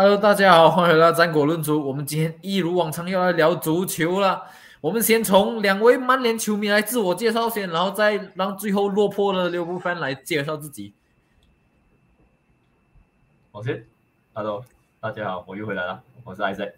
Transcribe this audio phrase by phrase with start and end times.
[0.00, 1.84] Hello，大家好，欢迎来到战果论足。
[1.84, 4.44] 我们今天一如往常要来聊足球了。
[4.80, 10.92] 我们先从两位曼联球迷来自我介绍先，然后再让最后落魄的六部分来介绍自己。
[13.50, 13.84] 我先
[14.34, 14.64] ，Hello，
[15.00, 16.74] 大家好，我又回来了，我是 Isaac。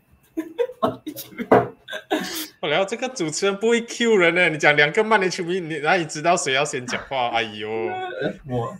[2.60, 7.28] 我聊这个主持人不会 Q 人呢，你讲两个曼联球迷，你哪里知道谁要先讲话？
[7.28, 7.68] 哎呦，
[8.48, 8.74] 我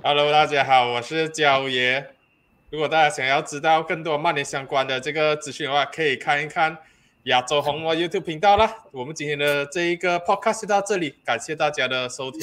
[0.00, 2.12] Hello，大家好，我是焦爷。
[2.76, 6.76] 如果大家想要知道更多曼联相关的这个资讯的话，可以看一看
[7.22, 8.70] 亚洲红魔 YouTube 频道啦。
[8.90, 12.40] 我们今天的这一个 Podcast 就到这里，感谢大家的收听，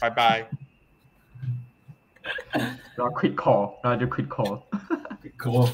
[0.00, 0.48] 拜拜。
[2.96, 5.72] 然后 quick call，然后就 quick Call，Quick Call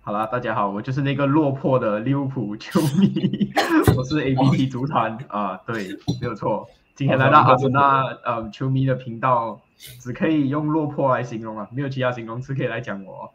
[0.00, 3.52] 好啦，大家好，我就是那个落魄的利物浦球迷，
[3.94, 5.88] 我是 ABC 足坛啊，对，
[6.22, 6.66] 没有错。
[6.94, 13.32] 今天来到阿森纳呃球迷的频道，只可以用落魄来形容啊，没有其他形容词可以来讲我。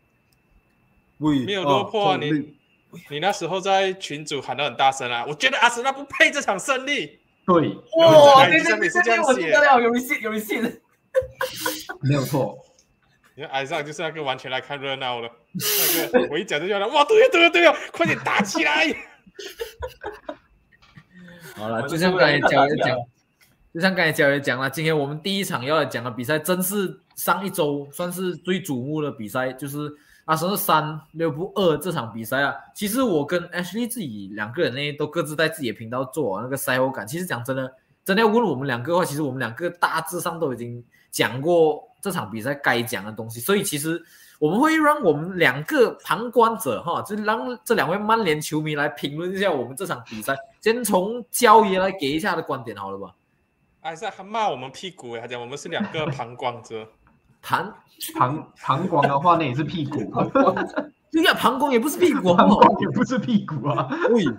[1.19, 2.55] 喂，没有落魄啊，你
[3.09, 7.19] 你那时候在群主喊得很大声啊，我觉得阿森纳不配这场胜利。
[7.45, 10.61] 对，哇，对对对这这我知道了，有一些有一些。
[12.01, 12.57] 没有错。
[13.35, 15.29] 你看，矮上就是那个完全来看热闹的，
[16.13, 18.85] 那个我一讲就叫他哇，对呀对呀对呀，快点打起来！
[21.55, 22.97] 好了，就像刚才讲一讲，
[23.73, 29.89] 就像刚才讲的讲了，今天我们第一场要来讲的比赛，真是上一周算是最瞩目的比赛，就是
[30.25, 32.53] 阿森纳三六部二这场比赛啊。
[32.75, 37.07] 其实我跟 Ashley 自己两个人呢，都各自在自己的频道做那个赛后感。
[37.07, 44.03] 其实讲真的，真的要问我们两个的话，其实我们两个大致上都已经讲过这场比赛该讲的东西，所以其实
[44.37, 50.35] 我们会让我们两个旁观者哈，就让这两位曼联球迷来评论一下我们这场比赛。
[50.59, 53.15] 先从焦爷来给一下的观点好了吧？
[53.81, 56.87] 挨上还骂我们屁股哎，他讲我们是两个膀胱者。
[57.41, 57.73] 膀
[58.15, 59.97] 膀膀胱的话，那也是屁股，
[61.11, 62.57] 对呀，膀胱也不是屁股，好 膀？
[62.57, 63.89] 胱也不是屁股啊。
[64.11, 64.23] 喂，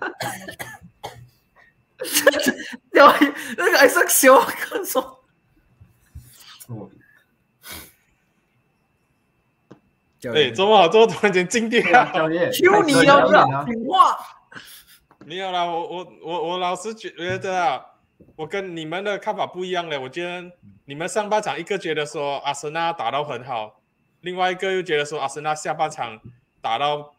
[3.57, 5.25] 那个还是小跟说，
[6.69, 6.89] 我
[10.21, 12.13] 焦哎，爷周末好，周突然间静电对啊。
[12.53, 14.17] 求你开始要不要表演啊听话？
[15.27, 17.85] 没有啦，我我我我老是觉得啊，
[18.37, 19.99] 我跟你们的看法不一样嘞。
[19.99, 20.51] 我觉得
[20.85, 23.81] 你们上半场一个觉得说阿森纳打到很好，
[24.21, 26.21] 另外一个又觉得说阿森纳下半场
[26.61, 27.15] 打到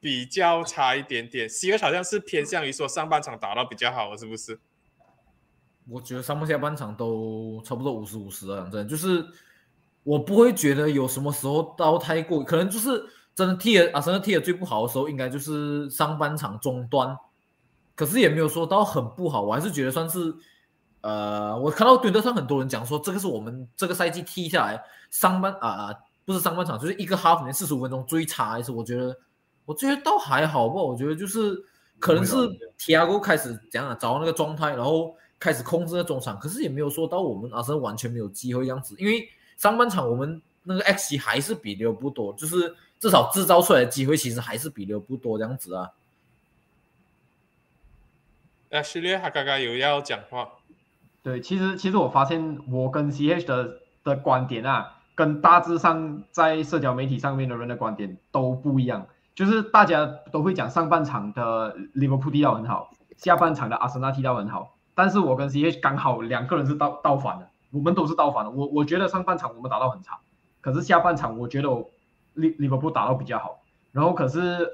[0.00, 1.48] 比较差一点点。
[1.48, 4.58] 西尔好像是偏向于说上半场打到比较好，是不是？
[5.88, 9.22] 我觉得上半下半场都差不多五十五十啊，讲真的，就是
[10.02, 13.04] 我不会觉得有什么时候到太过，可能就是
[13.34, 17.14] 真的踢的阿森纳踢的最不好的时候，应该就是上半场中端，
[17.94, 20.34] 可是也没有说到很不好，我还是觉得算是，
[21.00, 25.94] 呃，我看到推特上很多人讲说，这个是我们这个赛季踢下来上半啊、
[26.24, 29.16] 不是上半场，就是一个 half 里面四十五分钟最差一次，我觉得
[29.64, 31.62] 我觉得倒还好吧，我觉得就是
[31.98, 32.34] 可能是
[32.78, 45.88] Tiago 开始怎样啊，找到那个状态，然后开始控制了中场，可是也没有说到我们阿森纳完全没有机会这样子，因为上半场我们那个 X 级还是比利物浦多，就是至少制造出来的机会其实还是比利物浦多这样子啊。
[48.74, 50.48] 那序列他刚刚有要讲话，
[51.22, 59.06] 对，其实其实我发现我跟 CH 的的观点啊，跟大致上在社交媒体上面的人的观点都不一样。
[59.32, 68.50] 就是大家都会讲上半场的利物浦踢到很好，下半场的阿森纳踢到很好，但是我跟 CH 刚好两个人是倒倒反的，我们都是倒反的。
[68.50, 70.18] 我我觉得上半场我们打到很差，
[70.60, 71.88] 可是下半场我觉得我
[72.32, 73.60] 利利物浦打到比较好，
[73.92, 74.68] 然后可是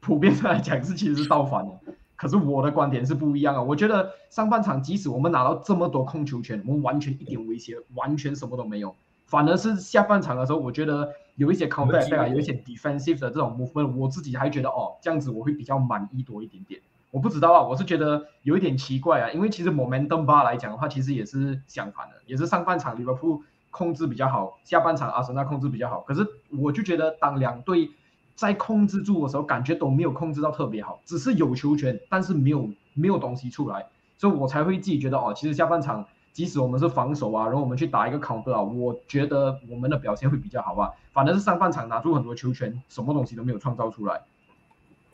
[0.00, 1.72] 普遍上来讲是其实是倒反的。
[2.16, 8.94] 可是我的观点是不一样啊，我觉得上半场即使我们拿到这么多控球权，我们完全一点威胁，完全什么都没有，
[9.26, 16.80] 反而是下半场的时候，我觉得有一些啊，有一些 defensive 的这种 movement，我自己还觉得哦，这样子我会比较满意多一点点。
[17.10, 26.00] 我不知道啊，我是觉得有一点奇怪啊，因为其实 momentum bar 来讲的话，其实也是相反的，也是上半场利物浦控制比较好，下半场阿森纳控制比较好。
[26.00, 26.26] 可是
[26.58, 27.90] 我就觉得当两队
[28.34, 33.86] 在控制住的时候，感觉都没有控制到特别好，只是有球权，但是没有没有东西出来，
[34.18, 40.92] 所以我才会自己觉得哦，其实下半场即使我们是防守啊，然后我们去打一个 counter 啊，我觉得我们的表现会比较好吧。
[41.12, 44.20] 反正是上半场拿出很多球权，什么东西都没有创造出来。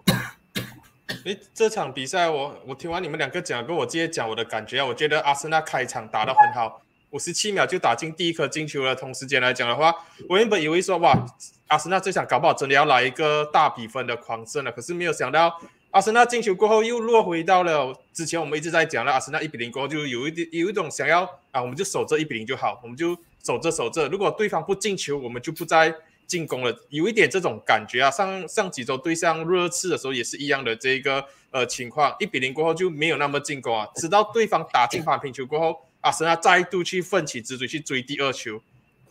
[1.24, 6.80] 诶，这场比赛我我听完你们两个讲，跟我直接讲我的感觉啊，我觉得阿森纳开场打得很好，
[7.10, 8.94] 五十七秒就打进第一颗进球了。
[8.94, 9.94] 同时间来讲的话，
[10.28, 11.26] 我原本以为说哇，
[11.68, 15.60] 阿森纳这场搞不好真的要来一个大比分的狂胜了，可是没有想到
[15.90, 25.92] 阿森纳进球过后又落回到了之前我们一直在讲的阿森纳一比零过后就有一点有一种想要啊，我们就守着一比零就好，我们就守着守着，如果对方不进球，我们就不再
[26.26, 28.08] 进攻了，有一点这种感觉啊。
[28.08, 38.60] 上上几周对上热刺的时候也是一样的这个呃情况，一比零过后就没有那么进攻啊，直到对方打进反平球过后，阿森纳再度去奋起直追去追第二球。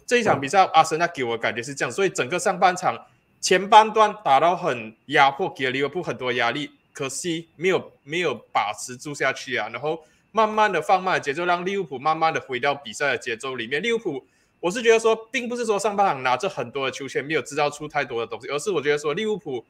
[0.05, 3.05] 这一场比赛，阿森纳给我感觉是这样，所以整个上半场
[3.39, 9.69] 前半段打到很压迫，给了利物浦很多压力，可惜没有没有把持住下去啊。
[9.69, 13.83] 然后慢慢的放慢节奏，让利物浦慢慢的回到比赛的节奏里面。
[13.83, 14.25] 利物浦，
[14.59, 19.63] 我是觉得说，并不是说上半场拿着很多的球权没有制造出太多的东西，而是我觉得说利物浦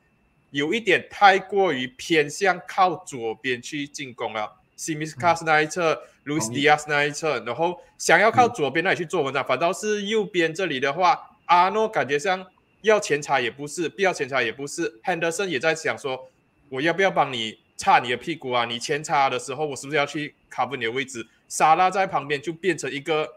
[0.52, 4.59] 有一点太过于偏向靠左边去进攻了。
[4.80, 12.48] 西米斯卡斯那一侧，路易斯迪亚斯那一侧，然后想要靠左边那里去做文章，反倒是右边这里的话，阿诺感觉上
[12.84, 15.02] 要前插也不是，不要前插也不是。
[15.04, 16.30] 汉德森也在想说，
[16.70, 18.64] 我要不要帮你插你的屁股啊？
[18.64, 21.28] 你前插的时候，我是不是要去 cover 你的位置？
[21.50, 23.28] 沙拉在旁边就变成一个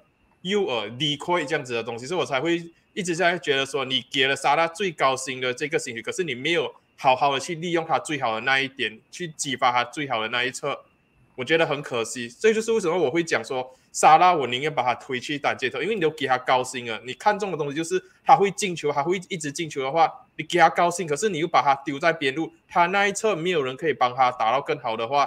[0.42, 10.84] 诱饵、理亏这样子的东西，所以我才会一直在觉得说，你给了沙拉最高薪的这个薪水，可是你没有好好的去利用他最好的那一点，去激发他最好的那一侧。
[11.34, 25.26] 我觉得很可惜，这就是为什么我会讲说，沙拉我宁愿把他推去单接头，因为你都给他高薪了，你看中的东西就是他会进球，他会一直进球的话，你给他高薪，可是你又把他丢在边路，他那一侧没有人可以帮他打到更好的话，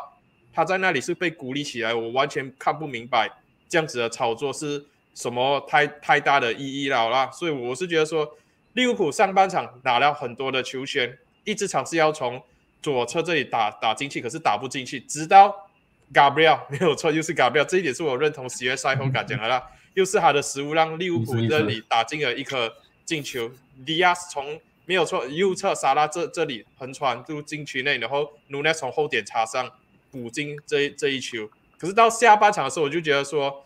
[0.54, 3.28] 他在那里是被孤立起来，我完全看不明白
[3.68, 4.86] 这样子的操作是
[5.16, 8.38] 什么太太大的意义了啦，所以我是觉得说，
[8.74, 12.44] 利物浦上半场打了很多的球权，一直尝试要从
[12.81, 15.65] 左侧这里打打进去，可是打不进去，直到。
[16.13, 18.48] Gabriel 没有错，又是 Gabriel，这一点是我认同。
[18.48, 19.62] 喜悦赛后感讲的啦，
[19.96, 22.74] 又是他的失误让利物浦这里打进了一颗
[23.04, 23.52] 进球。
[23.86, 29.69] 迪亚斯从没有错，右侧沙拉这这里横传入禁区内，然后努内从后点插上
[30.12, 31.50] 补进这这一球。
[31.78, 33.66] 可是到下半场的时候，我就觉得说，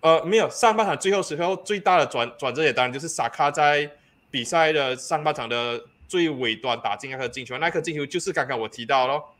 [0.00, 3.90] 呃，没有上半场最后时候最大的转转折，点当然就是萨卡在
[4.30, 7.56] 比赛的上半场的最尾端打进那颗进球。
[7.58, 9.34] 那颗进球就是刚刚我提到咯，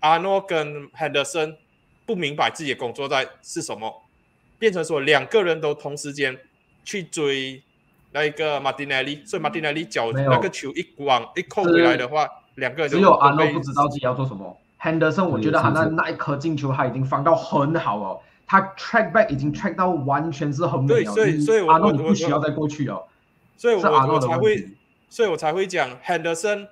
[0.00, 1.56] 阿诺跟亨德森。
[2.06, 4.02] 不明白自己的工作在是什么，
[4.58, 6.38] 变成说两个人都同时间
[6.84, 7.62] 去追
[8.12, 14.56] 那一个马丁内利，所以马丁内利脚那个球一往一扣回来的话，两个人只有阿诺不知道自己要做什么。
[14.80, 23.04] Henderson，我觉得他那那一颗进球他已经防到很好了，他 track back 已经 track 到完全是很对，所以所以阿诺你不需要再过去哦。
[23.56, 24.68] 所以我我才会，
[25.08, 26.68] 所以我才会讲 Henderson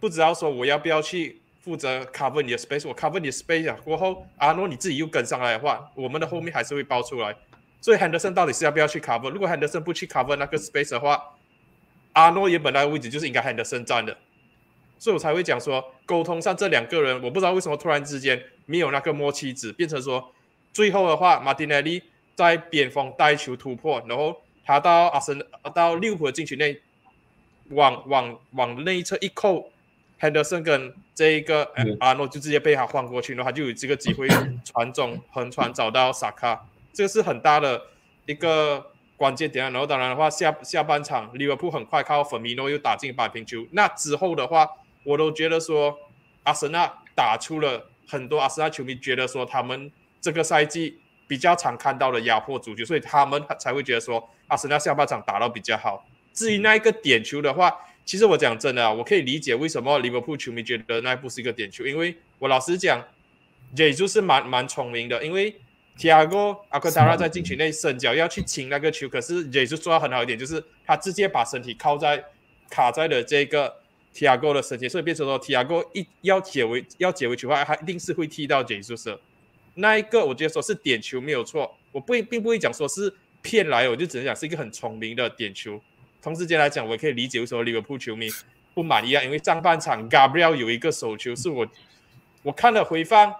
[0.00, 1.40] 不知道说我要不要去。
[1.64, 7.34] 负责 cover 你的 space，我 cover 你的 space，过后阿诺你自己又跟上来的话，我们的后面还是会爆出来。
[7.80, 9.30] 所以 Henderson 到底是要不要去 cover？
[9.30, 11.36] 如果 Henderson 不去 cover 那个 space 的话，
[12.12, 14.14] 阿诺原本来位置就是应该 Henderson 站的。
[14.98, 20.32] 所以我才会讲说，沟通上这两个人，我不知道为什么突然之间没有那个默契值，变成说
[20.72, 22.02] 最后的话，马丁内利
[22.34, 24.36] 在边锋带球突破，然后
[24.66, 25.42] 他到阿森
[25.74, 26.78] 到利物浦的禁区内，
[27.70, 29.70] 往往往内侧一扣。
[30.18, 31.70] 亨德森跟这一个
[32.00, 34.26] 阿诺就直接被他换过去，然后他就有这个机会
[34.64, 37.82] 传中横传找到萨卡，这个是很大的
[38.26, 39.70] 一个关键点。
[39.70, 43.66] 然后当然的话，下下半场利物浦很快靠粉米诺又打进扳平球。
[43.72, 44.66] 那之后的话，
[45.04, 45.98] 我都觉得说
[46.44, 49.90] 阿森纳打出了很多阿森纳球迷觉得说他们
[50.20, 56.06] 这个赛季比较常看到的压迫足球，所以他们才会觉得说阿森纳下半场打到比较好。
[56.32, 57.72] 至于那一个点球的话，
[58.04, 63.02] 其实我讲真的啊，我可以理解为什么利物浦球迷觉得那不是一个点球，因为我老实讲，
[63.76, 65.54] 也就是蛮蛮聪明的，因为
[65.96, 72.22] 提亚戈阿克达拉在禁区内伸脚要去请那个球，可是也就做到很好一点，就是他直接把身体靠在
[72.68, 73.74] 卡在了这个
[74.12, 79.18] 提亚戈的身体，所以变成说提亚戈一要解围要解围球的话，他一定是会踢到杰苏斯。
[79.76, 85.80] 那一个我觉得说是点球没有错，我不并不会讲说是骗来，我就只能讲是一个很聪明的点球。
[86.24, 88.30] 同时间来讲，我可以理解为什么利物浦球迷
[88.72, 91.68] 不满意啊，因为上半场 Gabriel 有一个手球是我
[92.42, 93.30] 我看了回放，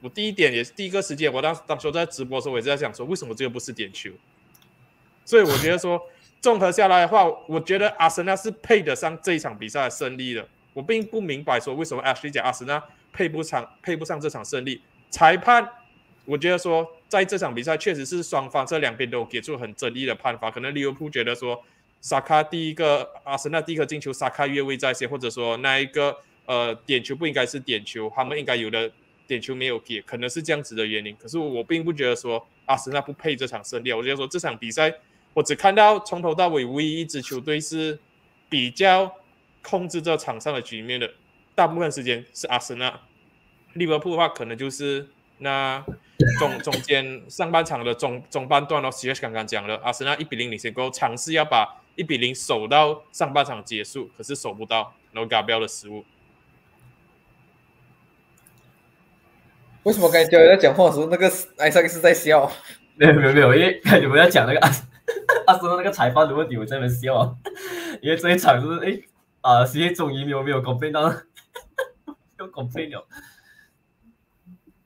[0.00, 4.10] 我第一点也是第一个时间，我当当时在直播的时候，我也在想说，为什么这个不是点球？
[5.26, 6.00] 所以我觉得说，
[6.40, 10.48] 综合下来的话，我觉得阿森纳是配得上这一场比赛的胜利的。
[10.72, 12.82] 我并不明白说为什么 Ashley 讲阿森纳
[13.12, 14.80] 配不上配不上这场胜利。
[15.10, 15.68] 裁判，
[16.24, 21.62] 我觉得说在这场比赛确实是双方这两边都给出很争议的判罚，可能利物浦觉得说。
[22.00, 26.16] 萨卡第一个阿森纳第一个进球，萨卡越位在先，或者说那一个
[26.46, 28.90] 呃点球不应该是点球，他们应该有的
[29.26, 31.14] 点球没有给，可能是这样子的原因。
[31.16, 34.92] 可是我并不觉得说阿森纳不配这场胜利，我觉得说这场比赛
[35.34, 37.98] 我只看到从头到尾唯一一支球队是
[38.48, 39.14] 比较
[39.62, 41.10] 控制这场上的局面的，
[41.54, 43.00] 大部分时间是阿森纳。
[43.74, 45.84] 利物浦的话，可能就是那。
[46.38, 51.66] 中中间上半场的中中半段哦其实刚刚讲了，阿森纳一比零领先过后，尝试要把
[52.00, 56.02] 一比零守到上半场结束，可是守不到，然后 Gabriel 的失误。
[59.82, 62.50] 为什么刚才教练在讲话的时候，那个艾萨克斯在笑？
[62.96, 64.72] 没有没有没有，因为你们在讲那个 阿
[65.46, 67.36] 阿森那个裁判的问题，我在那边笑啊。
[68.00, 68.98] 因为这一场就是哎
[69.42, 71.02] 啊，世界终于没有没有 complain 到，
[72.40, 73.06] 有 complain 了。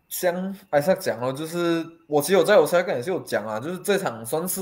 [0.09, 4.61] 像艾萨讲了，就是我其实我在我赛跟也是有讲啊，就是这场算是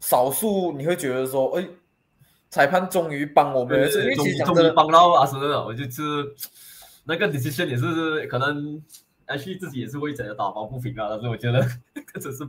[0.00, 1.68] 少数你会觉得说，哎，
[2.50, 6.34] 裁判终于帮我们，因为其实讲真的帮到阿森了，我就是
[7.04, 8.82] 那个 decision 也是可能。
[9.32, 11.64] H 自己也是会整的打抱不平啊，但是我觉得
[12.20, 12.44] 这是，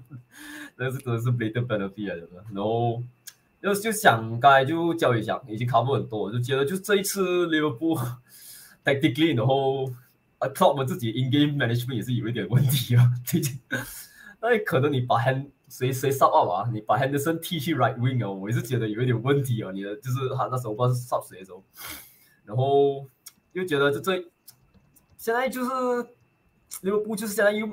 [0.75, 2.27] 那是真的是 blatant penalty 来的。
[2.51, 2.99] 然后
[3.61, 8.03] 就就想刚才就教一下，已经 cover 很多，就觉得就这一次 Liverpool
[8.83, 9.91] tactically，然后
[10.39, 13.11] 啊，靠我们自己 in game management 也是有一点问题啊。
[13.23, 13.59] 最近，
[14.41, 19.71] 那可能你把 Hand 谁谁 sub up 啊，你把 Henderson 踢去 right wing 啊，我也是觉得有一点问题啊。
[19.71, 21.63] 你的就是他那时候不知道是 sub 谁的时候，
[22.45, 23.07] 然后
[23.53, 24.29] 又觉得这这
[25.17, 25.71] 现在就是。
[26.83, 27.67] 利物浦就是现在又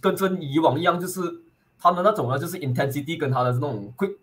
[0.00, 1.20] 跟跟以往一样，就是
[1.78, 4.16] 他们那种呢，就是 intensity 跟他的那种 quick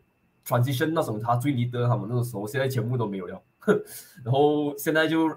[0.46, 3.39] transition 那种，他最离的他们那个时候，现在全部都没有了。
[4.25, 5.29] 然后现在就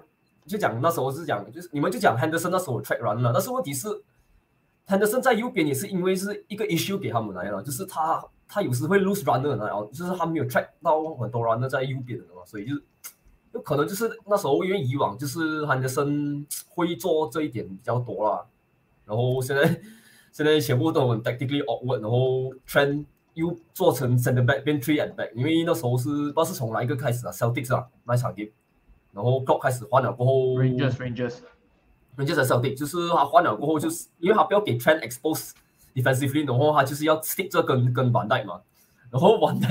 [0.47, 3.87] 就讲那时候是讲，就是你们就讲 Henderson 那时候 track run 了，但是问题是
[4.87, 12.75] Henderson 在右边也是因为是一个 issue 给他们来了，就是他他有时会 lose runner，然后就是他没有 track 到很多 runner 在右边的嘛，所以就
[13.53, 18.45] 有可能就是那时候因为以往就是 Henderson 会做这一点比较多啦。
[19.05, 19.81] 然后现在
[20.31, 28.49] 现在全部都很 tactically awkward，然后 trend 又做成 center back 变 three and back，因为那时候是不知道是从哪一个开始啊，Celtics 啊那场 game，
[29.13, 31.37] 然后 clock 开始换了过后，Rangers Rangers
[32.17, 35.51] Rangers 的 Celtics 就是他换了过后，就是因为他不要给 trend expose
[35.93, 38.61] defensively，然后他就是要 stick 这跟跟板带嘛，
[39.09, 39.69] 然后板带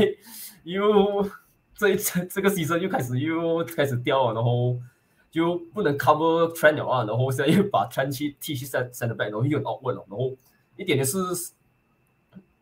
[0.64, 1.28] 又
[1.74, 4.76] 这一次这个 season 又开始又开始掉了，然后。
[5.34, 10.32] 就不能 cover trend 了啊，然后现在又把 trend 去踢去 send send back，然后又很 awkward 了，然后
[10.76, 11.18] 一点的是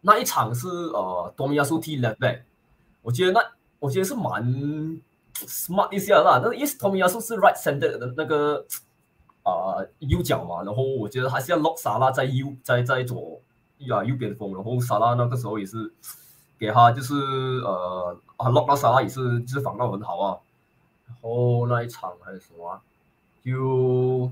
[0.01, 2.41] 那一场是呃多米亚苏踢 left back，
[3.03, 3.41] 我觉得那
[3.79, 4.43] 我觉得是蛮
[5.35, 8.65] smart 一下啦，那因为多米亚苏是 right center 的那个
[9.43, 13.41] 啊右脚嘛，然后我觉得还是要 lock 萨拉在右在在左
[13.91, 15.93] 啊右边锋，然后萨拉那个时候也是
[16.59, 17.15] 给他就是
[17.65, 20.39] 呃啊 lock 到萨拉也是就是防到很好啊。
[21.07, 22.81] 然后那一场还是什么，
[23.45, 24.31] 就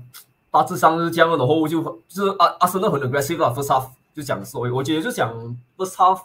[0.49, 5.33] 大致上是这样然后就就是阿阿森纳很 aggressive 啦，first half 就讲说，我觉得就讲
[5.77, 6.21] first half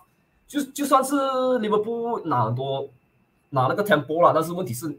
[0.46, 2.88] 就就算是利物浦拿很多
[3.50, 4.98] 拿那个 tempo 了，但是问题是，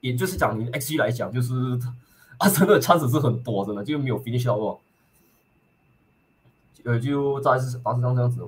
[0.00, 1.52] 也就是讲你 XG 来讲，就是
[2.44, 4.78] 阿森纳的 chance 是很多真的，就没有 finish 到过，
[6.84, 8.46] 呃，就大概是大致上这样子。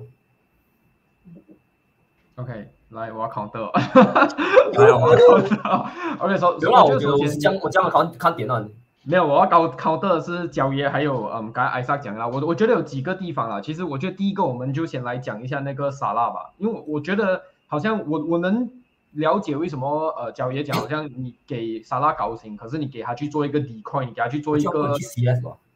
[2.35, 2.69] OK。
[2.89, 3.69] 来，我要 counter。
[4.79, 6.17] 来，我要 counter。
[6.19, 8.65] OK，说，刘老，我觉得我是这样，我这样看看点啊。
[9.03, 13.59] 没有，我要搞 counter 是焦爷，还有嗯，刚才艾萨讲了，我我觉得有几个地方啊。
[13.59, 18.69] 其实我觉得第一个，我们就先来讲一下那个沙拉吧，因为我觉得好像我我能
[19.17, 24.95] 了解为什么呃角爷讲，好像你给沙拉高薪，可是你给他去做一个底块，你给他去做一个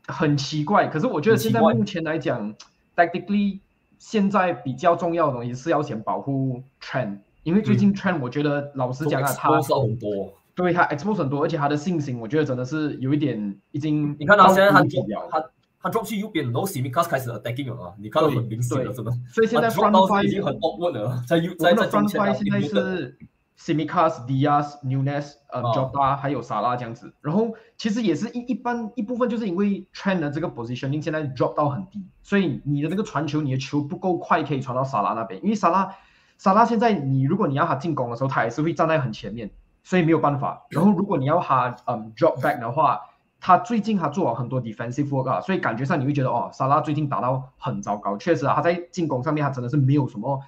[0.08, 0.88] 很奇怪。
[0.88, 2.56] 可是我觉得现在目前来讲
[2.96, 3.60] ，technically。
[4.04, 14.16] 现在比较重要的东西是要先保护 trend，因为最近 trend 我觉得老实讲啊，他很多，对他 expose 很多，而且他的信心我觉得真的是有一点已经。
[14.18, 14.82] 你看他现在他
[15.30, 15.46] 他
[15.84, 19.12] 他 drop 去右边，然后 Simicas 开始 attacking 了啊，你看到很明显了，真的。
[19.32, 22.20] 所以现在 front five 已经很 awkward 了，在右在在中间。
[22.34, 23.16] 现在是。
[23.64, 35.40] Simicas、Diaz、Nunes、呃 Jota 还有萨拉这样子，然后其实也是一一般一部分，就是因为 Trend 的这个 positioning 现在 drop 到很低，所以你的那个传球，你的球不够快，可以传到萨拉那边。
[35.44, 35.96] 因为萨拉，
[36.40, 39.52] 萨拉现在你如果你要他进攻的时候，他还是会站在很前面，
[39.84, 40.66] 所以没有办法。
[40.72, 43.00] 然后如果你要他嗯 drop back 的话，
[43.40, 48.18] 他最近他做了很多 defensive work 啊，所以感觉上你会觉得哦，萨拉最近打到很糟糕。
[48.18, 50.42] 确实啊，他在进攻上面他真的是没有什么。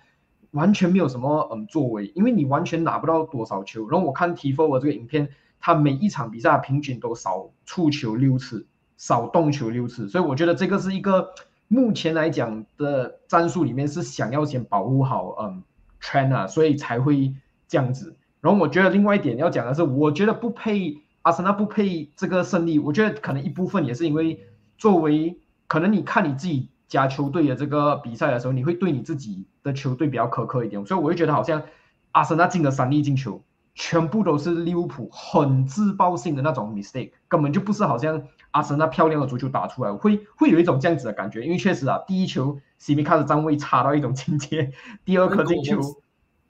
[0.54, 3.88] 完全没有什么嗯作为，因为你完全拿不到多少球。
[3.90, 5.30] 然后我看 TFO 这个影片，
[5.60, 8.66] 他每一场比赛平均都少触球六次，
[8.98, 10.08] 少动球六次。
[10.10, 11.34] 所以我觉得这个是一个
[11.68, 15.64] 目前来讲的战术里面是想要先保护好嗯
[16.02, 17.34] Trainer，所以才会
[17.68, 18.16] 这样子。
[18.40, 22.78] 然后我觉得另外一点要讲的是，我觉得不配阿森纳不配这个胜利。
[22.80, 24.40] 我觉得可能一部分也是因为
[24.78, 26.70] 作为可能你看你自己。
[26.94, 31.64] 加球队的这个比赛的时候，你会对你自己的球队比较苛刻一点，所以我会觉得好像
[32.12, 33.42] 阿森纳进的三粒进球，
[33.74, 38.22] 全部都是利物浦很自爆性的那种 mistake，根本就不是好像
[38.52, 44.72] 阿森纳漂亮的足球打出来，会会有一种这样子的感觉，因为确实啊，第一球西米卡的站位差到一种境界，
[45.04, 45.80] 第二颗进球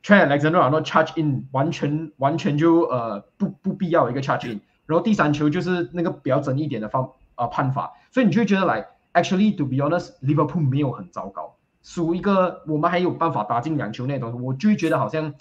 [0.04, 15.34] ，Trent Alexander Arnold charge in 完全完全就呃不不必要一个 charge in，然后第三球就是那个比较争议点的方呃判罚，所以你就会觉得来 actually to be honest，Liverpool 没有很糟糕，输一个我们还有办法打进两球那种，我就觉得好像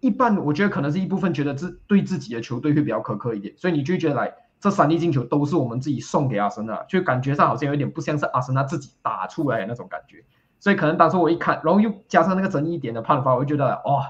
[0.00, 10.24] 一半，我觉得可能是一部分觉得自对自己的球队会比较苛刻一点，所以你就觉得来这三粒进球都是我们自己送给阿森纳，就感觉上好像有点不像是阿森纳自己打出来的那种感觉。
[10.58, 14.00] 所以可能当时我一看，然后又加上那个争议点的判罚，我就觉得哦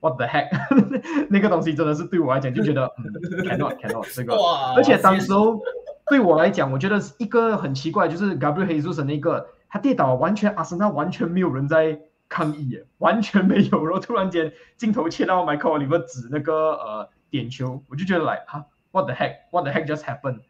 [0.00, 0.48] ，what the heck，
[1.30, 3.04] 那个东西真的是对我来讲就觉得嗯
[3.42, 4.36] ，cannot cannot 这个，
[4.76, 5.58] 而且当时候
[6.06, 20.40] 对我来讲，我觉得是一个很奇怪，就是 Gabriel Jesus 那个他跌倒，完全阿森纳完全没有人在抗议，完全没有，然后突然间镜头切到 Michael Oliver 指那个呃点球，我就觉得来哈，what the heck，what the heck just happened？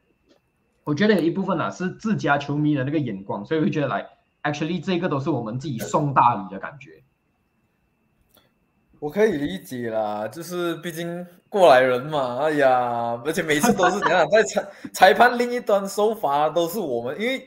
[0.83, 4.07] 我觉得有一部分啊是自家球迷的那个眼光，所以会觉得来。
[4.43, 7.04] Actually，这个都是我们自己送大礼的感觉。
[9.05, 17.47] 我可以理解啦，就是毕竟过来人嘛，哎呀，而且每次都是怎样，在裁裁判另一端收罚都是我们，因为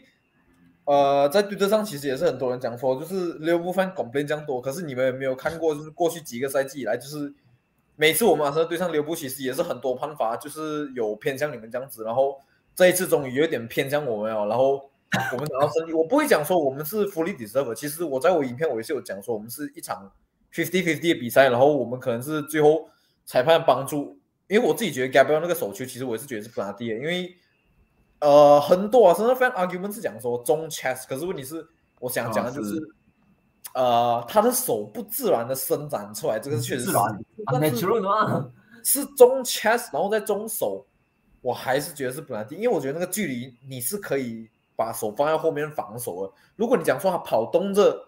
[0.86, 7.34] 呃，在推特上其实也是很多人讲说，就是六部分 complain 这样多，可是你们有没有看过，就是过去几个赛季以来，就是
[7.96, 12.40] 每次我们马上对上刘布，其实也是很多判罚，就是有偏向你们这样子，然后
[12.76, 14.92] 这一次终于有点偏向我们了，然后。
[15.32, 17.74] 我们拿到胜利，我不会讲说我们是 fully deserve。
[17.74, 20.12] 其实我在我影片我也是有讲说，我们是一场
[20.54, 22.90] fifty fifty 的比赛，然后我们可能是最后
[23.26, 27.36] 裁判帮助，因为我自己觉得 Gabriel 那个手球，其实我也是觉得是不拉地的，因为
[28.20, 31.68] 呃很多啊，甚至 fan argument 是讲说中 chest，可是问题是
[32.00, 32.82] 我想讲的就是，
[33.74, 36.92] 呃他的手不自然的伸展出来，这个确实是，
[37.52, 37.78] 但是
[38.84, 40.86] 是中 chest，然后在中手，
[41.42, 44.50] 我还是觉得是不拿地，因为我觉得那个距离你是可以。
[44.78, 46.32] 把手放在后面防守的。
[46.56, 48.00] 如果你讲说他跑动着，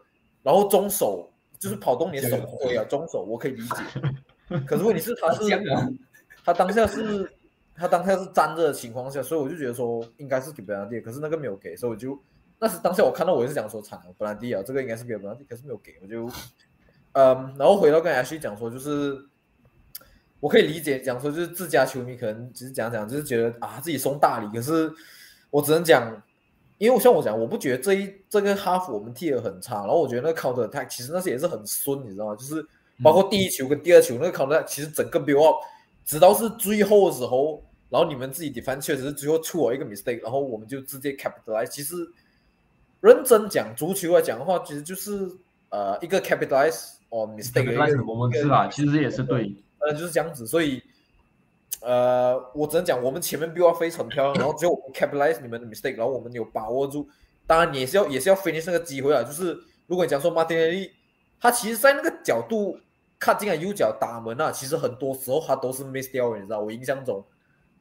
[0.44, 1.28] 然后中手
[1.60, 4.60] 就是跑动你的手挥啊，中手我可以理解。
[4.66, 5.44] 可是问题是他是
[6.46, 7.30] 他当下是
[7.76, 12.18] 他当下是粘着的情况下，所以我就觉得说应该是给本兰蒂，可是那个没有给，所以我就
[12.60, 16.26] 那是当下我看到我也是讲说惨了，本兰蒂啊，这个应该是给本兰蒂，可是没有给，我就
[17.12, 19.20] 嗯，然后回到跟 H 讲说，就是
[20.40, 24.90] 我可以理解讲说就是自家球迷可能只是讲讲，就是觉得啊自己送大礼，可是
[25.50, 26.24] 我只能讲。
[26.80, 32.36] 因为像我讲，我不觉得这一这个哈弗我们踢的很差，然后我觉得那个 counter attack 其实那些也是很顺，你知道吗？
[32.36, 32.66] 就是
[33.04, 35.58] 包括第一球跟第二球那个 counter attack，其实整个 build up，
[36.06, 41.68] 直到是最后的时候，然后你们自己 defend 确实是最后出了一个 mistake，然后我们就直接 capitalize。
[41.68, 41.96] 其实
[43.02, 45.30] 认真讲足球来讲的话，其实就是
[45.70, 50.82] 呃一个 capitalize on mistake 的一个，我们是啊，其实也是对，呃就是这样子，所以。
[51.82, 57.08] 呃，我只能讲，我们前面 build 非常漂亮，然后只有 capitalize 你们的 mistake，然后我们有把握住。
[57.48, 59.24] 当然，也是要也是要 finish 那个机会啊。
[59.24, 60.92] 就是如果你讲说 martini，
[61.40, 62.78] 他其实在那个角度
[63.18, 66.60] 看进来右脚打门啊，其实很多时候他都是 miss 掉，你知道？
[66.60, 67.24] 我印象中，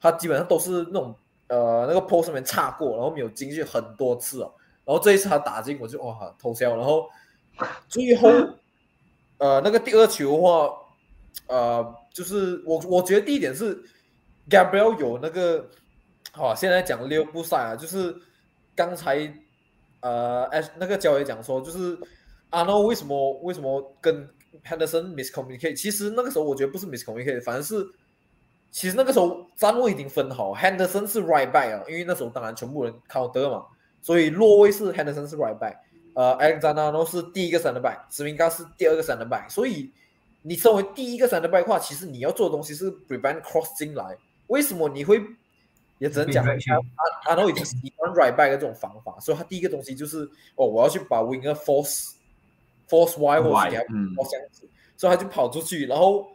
[0.01, 1.15] 他基本上都是那种
[1.49, 4.51] 呃那个 post 上面差过，然后没有进去很多次啊。
[4.85, 6.77] 然后这一次他打进，我就哇偷笑。
[6.77, 7.09] 然后
[7.89, 8.29] 最后
[9.39, 10.73] 呃那个第二球的话，
[11.49, 11.95] 呃。
[12.19, 13.81] 就是我，我觉得第一点是
[14.51, 15.71] ，Gabriel 有那个，
[16.33, 18.13] 好，现在讲六步赛啊，就是
[18.75, 19.33] 刚才
[20.01, 21.97] 呃，哎，那个教也讲说，就是
[22.51, 24.29] 阿诺为什么为什么跟
[24.65, 25.77] Henderson miscommunicate？
[25.77, 27.89] 其实那个时候我觉得不是 miscommunicate，反正是
[28.73, 33.65] 其实那个时候站位已经分好，Henderson 是 right back 啊，因为那时候当然全部人靠德嘛，
[34.03, 35.77] 所以落位是 Henderson 是 right back，
[36.15, 39.93] 呃，Alexander 是第一个 center back，史明加是第二个 center back，所以。
[40.49, 44.17] 你身为第一个三的败话，其实你要做的东西是 prevent cross 进来。
[44.47, 45.21] 为什么你会
[45.99, 46.55] 也只能讲他
[47.23, 52.13] 他都已经习惯 right back 的这种方法，所以他第一个东西就是哦，我要去把 winger force
[52.89, 56.27] force 者给他 force 这样子，所以他就跑出去，然后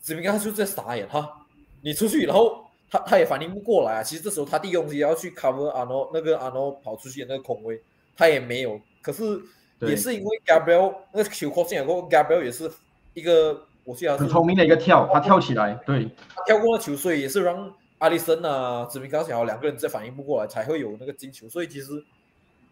[0.00, 1.46] 子明刚他就在傻眼哈，
[1.80, 4.02] 你出去，然后他他也反应不过来啊。
[4.02, 7.80] 其实这时候他第一个东西要去 cover 阿诺那个阿诺跑出去的那个空位，
[8.16, 8.80] 他也没有。
[9.00, 9.40] 可是
[9.78, 12.68] 也是因为 Gabriel 那个球 cross 进来过，Gabriel 也是。
[13.14, 21.48] 一个我记得很聪明的一个跳，他跳起来，对，他跳过了球，所以也是让阿里森啊、子明刚想要两个人再反应不过来，才会有那个进球。
[21.48, 22.04] 所以其实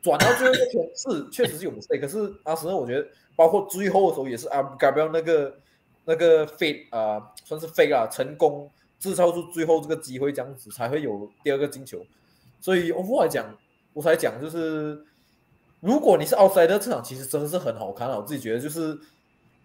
[0.00, 5.58] 转到最后一个球是确实是有 mistake，可是阿森我觉得包括最后的时候也是阿盖不要那个
[6.04, 8.70] 那个飞啊，算是飞啊，成功
[9.00, 12.04] 制造出最后这个机会，这样子才会有第二个进球。
[12.60, 13.44] 所以我来讲，
[13.92, 15.04] 我才讲就是，
[15.80, 18.98] 如果你是奥赛的这场，其实真的是很好看啊，我自己觉得就是。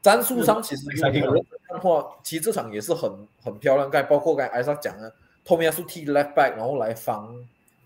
[0.04, 3.10] 战术上其实的话，其实这场也是很
[3.42, 3.90] 很漂亮。
[3.90, 5.12] 刚包括刚才艾莎讲的，
[5.48, 7.34] 后面是踢 left back，然后来防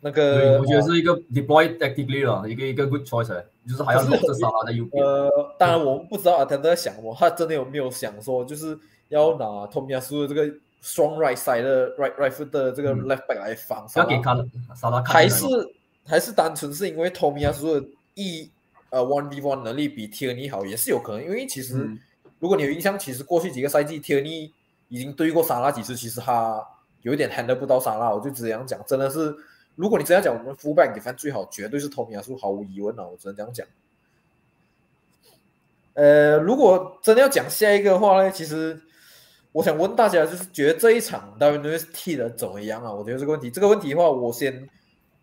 [0.01, 5.03] 那对，个我觉得是一个 deploy tactically 了，一个一个 good choice，哎就是还要可是落着沙拉在右边。
[5.03, 8.77] 呃，当然我们不知道阿腾在想什么，他真的有没有想说，就是
[9.09, 10.45] 要拿 Tomiyasu 的这个
[10.83, 13.05] strong right side 的 right right foot 的这个嗯。
[13.05, 14.35] left back 来防沙拉，要给看
[14.75, 15.45] 沙拉看还是
[16.05, 18.49] 还是单纯是因为 Tomiyasu 的一
[18.89, 21.99] 呃 one v one 能力比 Tierney 好，也是有可能，因为其实、嗯
[22.39, 24.51] 如果你有印象，其实过去几个赛季 Tierney
[24.89, 26.63] 已经对过沙拉几次，其实他
[27.01, 29.35] 有一点 handle 不到沙拉，我就只这样讲，真的是。
[29.75, 33.67] 如果你这样讲，我们 fullback 反正最好绝对是 Tomi，还是说毫无疑问啊，我只能这样讲。
[35.93, 38.81] 呃，如果真的要讲下一个的话呢，其实
[39.51, 42.91] 我想问大家，就是觉得这一场 WNST 的怎么样啊？
[42.91, 44.67] 我觉得这个问题，这个问题的话，我先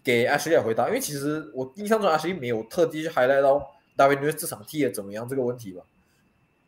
[0.05, 5.83] 给 Ashley 回答，因为其实我印象中 Ashley 没有特地去 highlight 到 Darwin Nunes 这场踢的怎么样这个问题吧？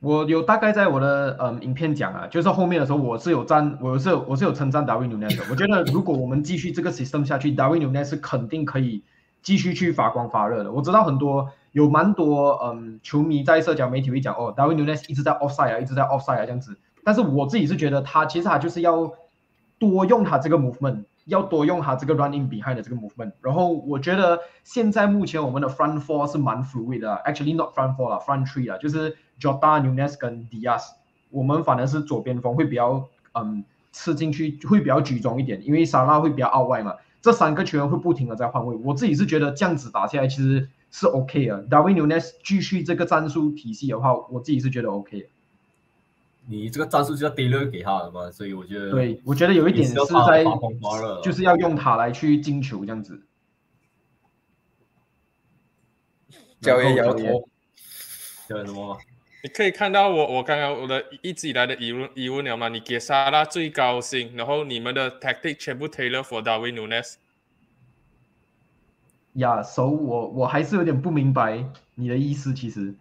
[0.01, 5.45] 我有大概在我的嗯影片讲啊，就是后面的时候我是有赞，我是我是有称赞 Wnewnes 的。
[5.51, 9.03] 我觉得如果我们继续这个 system 下去，Wnewnes 是肯定可以
[9.43, 10.71] 继续去发光发热的。
[10.71, 16.77] 我知道很多有蛮多嗯球迷在社交媒体会讲哦，Wnewnes 一直在 offside 啊，一直在 offside 啊这样子。
[17.03, 19.13] 但是我自己是觉得他其实他就是要
[19.79, 23.33] 多用他这个 movement，要多用他这个 running behind 的这个 movement。
[23.41, 30.83] 然后我觉得现在目前我们的 front four 是蛮 fluid 的，actually not front four 啦，front three 啦，就是 Jota、Nunes 跟 Diaz，
[31.31, 36.95] 我们反而是左边锋会比较嗯吃进去，会比较集中一点，因为沙拉会比较 out 外嘛。
[37.23, 41.65] 这三个球员会不停的在换位，我自己是觉得这样子打下来其实是 OK 的。
[41.67, 45.29] Darwin Nunes 继续这个战术体系的话，我自己是觉得 OK。
[46.49, 50.45] 你这个战术就要 tailor 给他的嘛，所以我觉得对，我觉得有一点是在
[51.23, 53.21] 就是要用它来去进球这样子。
[56.61, 57.49] 教练摇头，
[58.49, 58.97] 叫什么？
[59.43, 62.69] 你可以看到我我刚刚我的一直以来的疑问疑问了吗？
[62.69, 67.17] 你给沙拉最高薪，然后你们的 tactic 全部 tailor for Darwin Nunes。
[69.35, 72.95] 呀，手我我还是有点不明白你的意思，其实。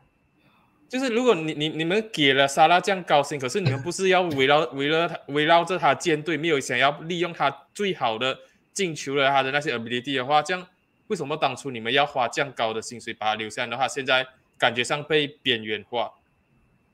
[0.87, 8.37] 就是如果你你你们给了沙拉这样高薪，可是你们不是要围绕 围绕他围绕着他舰队，没有想要利用他最好的
[8.71, 10.67] 进球的他的那些 ability 的话，这样
[11.07, 16.11] 为什么当初你们要花这样高的薪水把他留下来的话，现在感觉上被边缘化？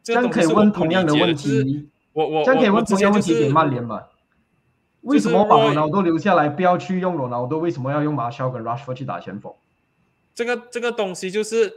[0.04, 4.04] 这这样可以问同样的问就是题，我我这样可以问同样问题给曼联嘛？
[5.02, 7.60] 为什么把就是罗纳多留下来，不要去用罗纳多？
[7.60, 9.54] 为什么要用马肖跟 Rushford 去打前锋？
[10.34, 11.74] 这个这个东西就是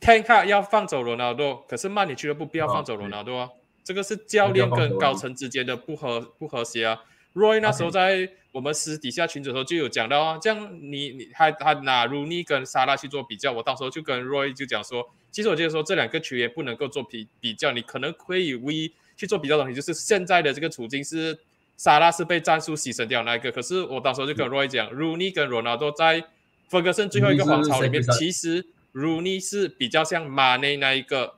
[0.00, 3.48] Ten Hag 要放走罗纳多，可是曼联俱乐部不要啊放走罗纳多啊，
[3.82, 7.02] 这个是教练跟高层之间的不和不和谐啊。
[7.34, 21.38] Roy 那时候在我们私底下群组的时候就有讲到啊，这样你你还他拿 Rooney 跟沙拉去做比较，我到时候就跟 Roy 就讲说，其实我觉得说这两个球员不能够做比比较，你可能可以唯一去做比较的东西，就是现在的这个处境是
[21.76, 26.24] 沙拉是被战术牺牲掉那一个，可是我到时候就跟 Roy 讲，Rooney 跟罗纳多在
[26.70, 31.34] Ferguson 最后一个皇朝里面，其实 Rooney 是比较像马内那一个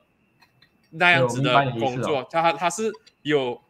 [0.91, 2.93] 那样子的工作，他他他是
[3.23, 3.61] 有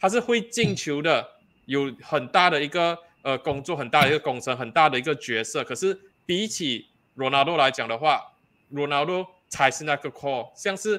[0.00, 1.32] 他是会进球的，
[1.66, 5.62] 有很大的一个呃工作，很大的一个工程，很大的一个角色。
[5.62, 6.86] 可是比起
[7.16, 8.32] 罗纳多来讲的话，
[8.70, 10.98] 罗纳多才是那个 core，像是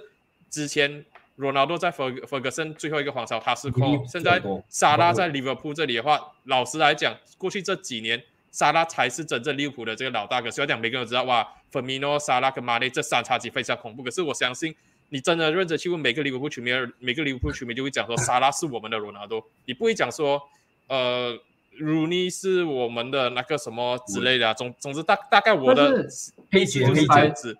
[0.51, 1.03] 之前
[1.37, 8.23] 罗纳多在弗弗格森最后一个皇朝他是 core，嗯现在对沙拉在利物浦这里的话，老实来讲，过去这几年。
[8.55, 10.49] 沙拉才是真正利物浦的这个老大哥。
[10.49, 14.73] 虽然讲每个人都知道，哇，费米诺、沙拉跟马内这三叉戟非常恐怖，可是我相信
[15.09, 20.41] 你真的认真去问每个利物浦球迷，每个利物浦球迷就会讲说， 沙拉是我们的罗纳多，你不会讲说，
[20.87, 21.37] 呃，
[21.79, 24.53] 鲁尼是我们的那个什么之类的、啊。
[24.53, 26.07] 总总之大大概我的但
[26.49, 27.57] 配就是这样子。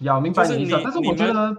[0.00, 1.56] 要，明白就是你的但是我觉得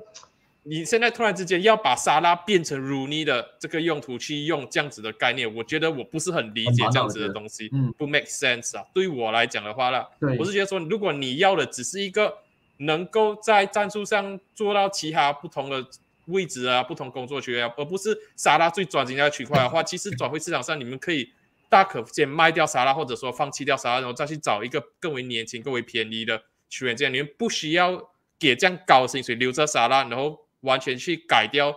[0.65, 8.85] 你现在突然之间要把沙拉变成 Rooney 的这个用途去用这样子的概念，我觉得我不是很理解这样子的东西，嗯不 make sense 啊。
[8.93, 12.37] 对于我来讲的话啦，对我是觉得说，如果你要的只是一个
[12.77, 15.85] 能够在战术上做到其他不同的
[16.27, 21.29] 位置啊、不同工作区啊，而不是沙拉最专精的区块的话， 其实转会市场上你们可以
[21.67, 31.73] 大可先卖掉沙拉，或者说放弃掉沙拉，然后再去找一个更为年轻、更为便宜的球员，这样你们不需要给这样高薪水留着沙拉，然后完全去改掉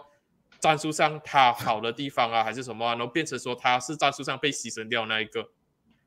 [0.59, 5.47] 战术上他好的地方啊，还是什么啊、然后变成说他是战术上被牺牲掉那一个。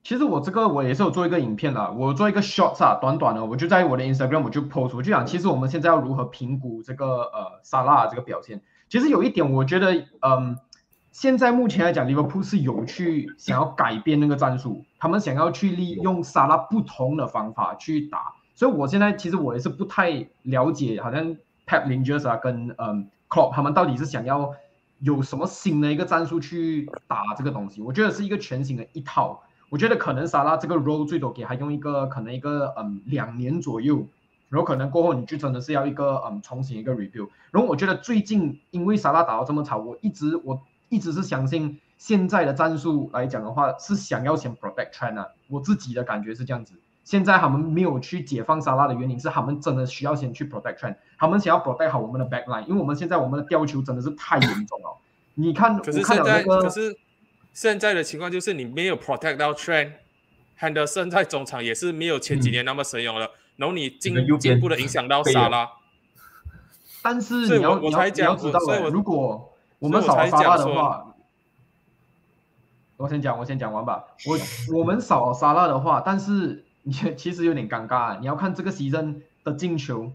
[0.02, 8.62] 其实我这个我也是有做一个影片的，我做一个 shorts 啊，短短的，我就在我的 Instagram 我就 post，我就讲，其实我们现在要如何评估这个呃萨拉这个表现。
[8.88, 10.58] 其实有一点，我觉得，嗯，
[11.12, 18.34] 现在目前来讲，利物浦是有去想要改变那个战术，他们想要去利用萨拉不同的方法去打。
[18.56, 21.36] 所以我现在其实我也是不太了解，好像
[21.70, 24.52] Pep Lingers 啊跟嗯 c l o p 他们到底是想要
[24.98, 27.80] 有什么新的一个战术去打这个东西。
[27.80, 29.44] 我觉得是一个全新的一套。
[29.70, 34.08] 我觉得可能沙拉这个 role 最多给他用一个可能一个嗯两年左右，
[34.50, 37.30] 然后可能过后你就真的是要一个嗯重新一个 review。
[37.52, 46.74] 然后我觉得最近因为沙拉打到这么差，我一直我一直是相信现在的战术来讲的话是想要先 protect China，我自己的感觉是这样子。
[47.10, 54.96] 现在他们没有去解放沙拉的原因是他们真的需要先去 protect China，他们想要 protect 好我们的 backline，因为我们现在我们的吊球真的是太严重了。
[55.34, 56.96] 你看，可是现在，那个可是
[57.52, 65.68] 现在的情况就是你没有 protect 到 Trent，Henderson 在中场也是没有前几年那么神勇了，然后你进你进一步的影响到沙拉，
[67.02, 68.60] 但是你要你要我我才你要知道
[68.92, 71.16] 如果我们少了沙拉的话，
[72.98, 74.06] 我先讲，我先讲完吧。
[74.28, 78.20] 我我们少沙拉的话，但是其实有点尴尬。
[78.20, 80.12] 你要看这个席阵的进球，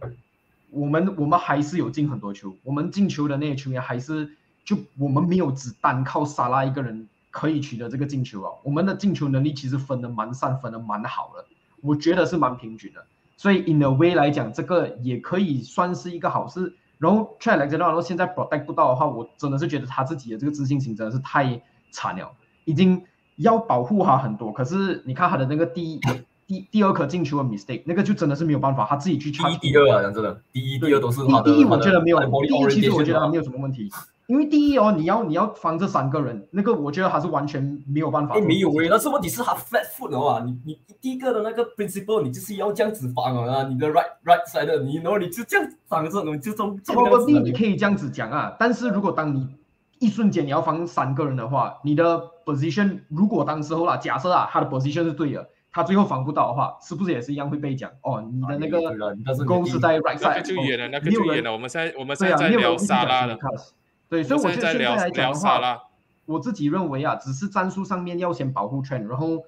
[0.71, 8.51] 我们我们还是有进很多球，我们进球的那些球员还是就我们没有只单靠沙拉一个人可以取得这个进球啊。
[8.63, 11.45] 我们的进球能力其实分的蛮散，分的蛮好的，
[11.81, 13.05] 我觉得是蛮平均的。
[13.37, 16.75] 所以 in a way 来讲，这个也可以算是一个好事。
[16.99, 21.61] 然后 t r a l e x a n d e r 现在 protect 不到的话，我真的是觉得他自己的这个自信心真的是太
[21.91, 22.31] 惨了，
[22.65, 23.03] 已经
[23.37, 24.53] 要保护他很多。
[24.53, 26.01] 可是你看他的那个第一
[26.47, 31.51] 第第二颗进球的 mistake，那个就真的是没有办法，他自己去第一、第二啊，讲真的，第一、第二都是他的。
[31.51, 33.91] 第第一我觉得没有第一其实我觉得他没有什么问题，
[34.27, 49.47] 因为第一哦，你要你要防这三个人，那个我觉得他是完全没有办法哎，没有诶，但是问题是他 flat foot 的话，你你第一个的那个 principle，你就是要这样子防啊，你的 right right side 的，你然后你就这样防着，你就中中这样 probably 子你可以这样子讲啊，但是如果当你
[49.99, 58.23] 一瞬间你要防三个人的话，你的 position 如果当时候啦，假设啊他的 position 是对的，他最后防不到的话，是不是也是一样会被讲哦？
[58.23, 59.45] 你的那个对了，但是
[59.81, 61.53] 在 right side，个就远了，那个没有人就远了。
[61.53, 63.37] 我们现在我们现在在聊沙拉了，
[64.09, 65.83] 对，所以我我们现在在聊觉得现在来讲聊的话，
[66.27, 69.43] 我自己认为啊，只是战术上面要先保护 Trent，然后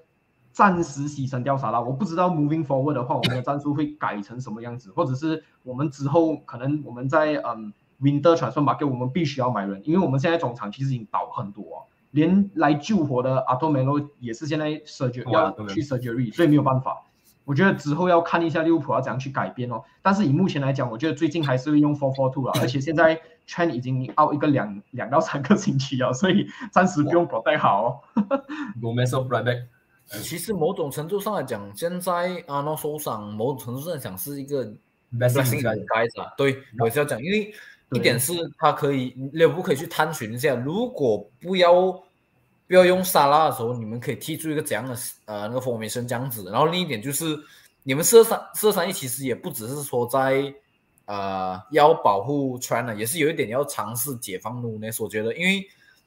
[0.51, 1.79] 暂时牺牲掉沙拉。
[1.79, 11.79] 我不知道 moving forward 的话，我们的战术会改成什么样子，或者是我们之后可能我们在嗯 Winter transfer market 我们必须要买人，因为我们现在中场其实已经倒很多、啊，
[12.11, 17.03] 连来救火的阿托梅罗也是现在 surgery 要去 surgery，所以没有办法。
[17.45, 19.81] 我觉得之后要看一下利物浦要怎样去改变哦。
[20.01, 23.17] 但是以目前来讲，我觉得最近还是会用 four four two 了，而且现在
[23.47, 27.87] Trent 已经 out 一个两两到三个星期了，所以暂时不用 protect 好哦。
[28.81, 29.63] Gomez of right back，
[30.21, 34.65] 其实某种程度上来讲，现在阿诺受伤，某种程度上来讲是一个
[35.13, 36.33] blessing in disguise 啊。
[36.37, 37.53] 对，我是要讲，因为
[37.91, 41.73] 一点是他可以，利物浦可以去探寻一下，如果不要
[42.67, 46.43] 不要用沙拉的时候，你们可以踢出一个怎样的呃那个 formation 这样子。
[46.51, 47.39] 然后另一点就是，
[47.83, 50.53] 你们四二三四二三一其实也不只是说在
[51.05, 55.01] 呃要保护 China，也是有一点要尝试解放 Nunes。
[55.01, 55.55] 我觉得，因为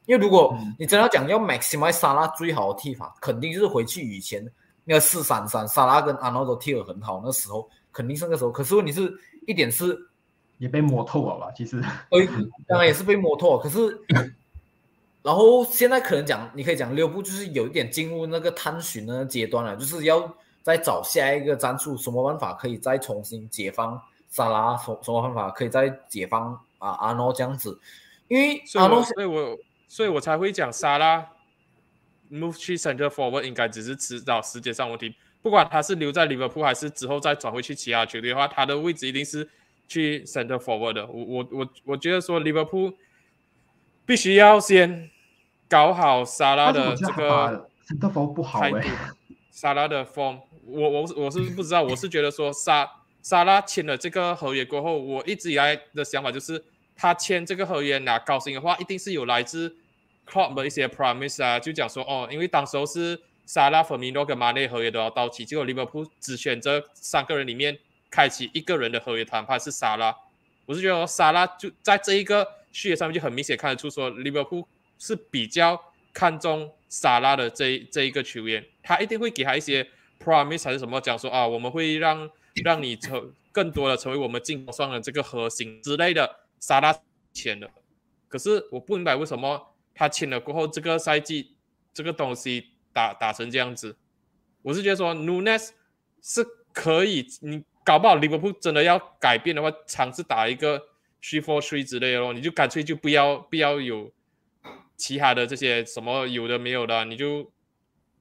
[0.04, 4.46] 因为如果你真的要讲要 maximize 沙拉最好的踢法，肯定就是回去以前
[4.84, 8.52] 那个四三三，沙拉跟阿诺都踢得很好，那时候肯定是那个时候。
[8.52, 9.10] 可是问题是
[9.46, 9.98] 一点是。
[10.60, 11.50] 也被摸透了吧？
[11.56, 12.26] 其实，对，
[12.68, 13.58] 当然也是被摸透。
[13.58, 13.98] 可是，
[15.22, 27.80] 然后现在可能讲，你可以讲六步就是有一点进入那个探寻的阶段了，就是要再找下一个战术，什么办法可以再重新解放萨拉，什什么办法可以再解放啊阿诺这样子。
[28.28, 31.26] 因为所以我阿诺所以我所以我才会讲萨拉
[32.30, 35.14] move 去 center forward 应该只是迟早时间上问题。
[35.40, 39.48] 不管他是留在利物浦还是之后再转回去其他球队的话，他的位置一定是
[39.90, 41.06] 去 center forward 的。
[41.08, 42.96] 我我我我觉得说利物浦
[44.06, 45.10] 必须要先
[45.68, 48.88] 搞好沙拉的这个 center for 不好哎、态度，
[49.50, 52.88] 沙拉的 form，我我我是不知道，我是觉得说沙
[53.20, 59.76] 沙拉签了这个合约过后，我一直以来的想法就是，他签这个合约拿高薪的话，一定是有来自
[60.26, 67.76] club 的一些 promise 啊，就讲说哦，因为当时候是沙拉、芬米诺跟马内合约都要到期，结果利物浦只选择三个人里面
[68.10, 70.14] 开启一个人的合约谈判是沙拉，
[70.66, 74.66] 我是觉得沙拉就在这一个续约上面就很明显看得出说利物浦
[74.98, 75.80] 是比较
[76.12, 79.88] 看重沙拉的这这一个球员，他一定会给他一些
[80.22, 82.28] promise 还是什么，讲说啊，我们会让
[82.64, 86.40] 让你成更多的成为我们进攻上的这个核心之类的。
[86.58, 86.94] 沙拉
[87.32, 87.70] 签了，
[88.28, 91.56] 可是我不明白为什么他签了过后，这个赛季
[91.94, 93.96] 这个东西打打成这样子。
[94.60, 95.70] 我是觉得说 Nunes
[96.20, 96.44] 是
[96.74, 100.78] 可以，你搞不好利物浦真的要改变的话，尝试打一个
[101.22, 104.12] three four three 之类的咯，你就干脆就不要不要有
[104.96, 107.50] 其他的这些什么有的没有的，你就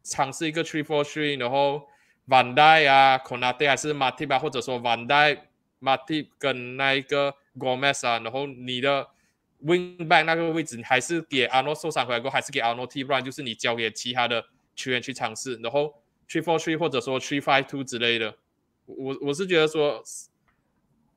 [0.03, 1.87] 尝试一个 three four three，然后
[2.27, 5.39] Van Dijk 啊 c o n a t e 还是 Matip 啊，或者说 Van Dijk、
[5.81, 9.07] Matip 跟那一个 Gomez 啊，然后你的
[9.63, 14.45] wing back 那个位置还是给阿诺受伤回来过，还是给阿诺踢，不然就是你交给其他的
[14.75, 15.93] 球员去尝试，然后
[16.29, 18.35] three four three 或者说 three five two 之类的。
[18.97, 20.04] 我我是觉得说，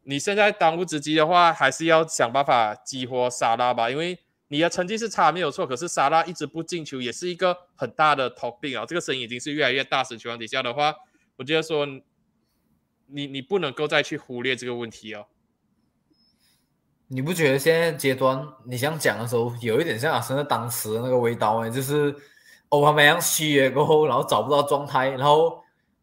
[0.04, 8.84] 你现在当务之急的话，还是要想办法激活沙拉吧，因为你的成绩是差没有错，可是沙拉一直不进球，也是一个很大的 topic 啊。
[8.84, 10.94] 这个声音已经是越来越大声情况底下的话，
[11.36, 11.86] 我觉得说，
[13.06, 15.26] 你你不能够再去忽略这个问题哦。
[17.08, 21.68] 你不觉得现在阶段你想讲的时候，有一点像阿森纳当时那个味道吗？
[21.68, 22.14] 就是
[22.70, 25.61] 欧巴梅扬续约过后，然后找不到状态，然后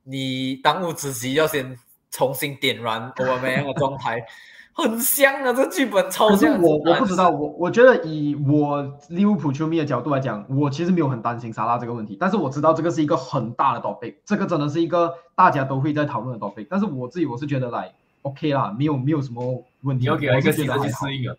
[0.09, 1.77] 你当务之急要先
[2.09, 4.25] 重新点燃欧巴梅扬的状态，
[4.73, 6.59] 很香啊，这剧本超像。
[6.61, 17.93] 我我不知道，我我觉得以我利物浦球迷的角度来讲，我其实没有很担心沙拉这个问题，但是我知道这个是一个很大的 topic，这个真的是一个大家都会在讨论的 topic，但是我自己我是觉得来
[18.23, 20.05] OK 啦，没有没有什么问题。
[20.05, 21.35] 你要给他一个新的 我是觉得还好去适应啊。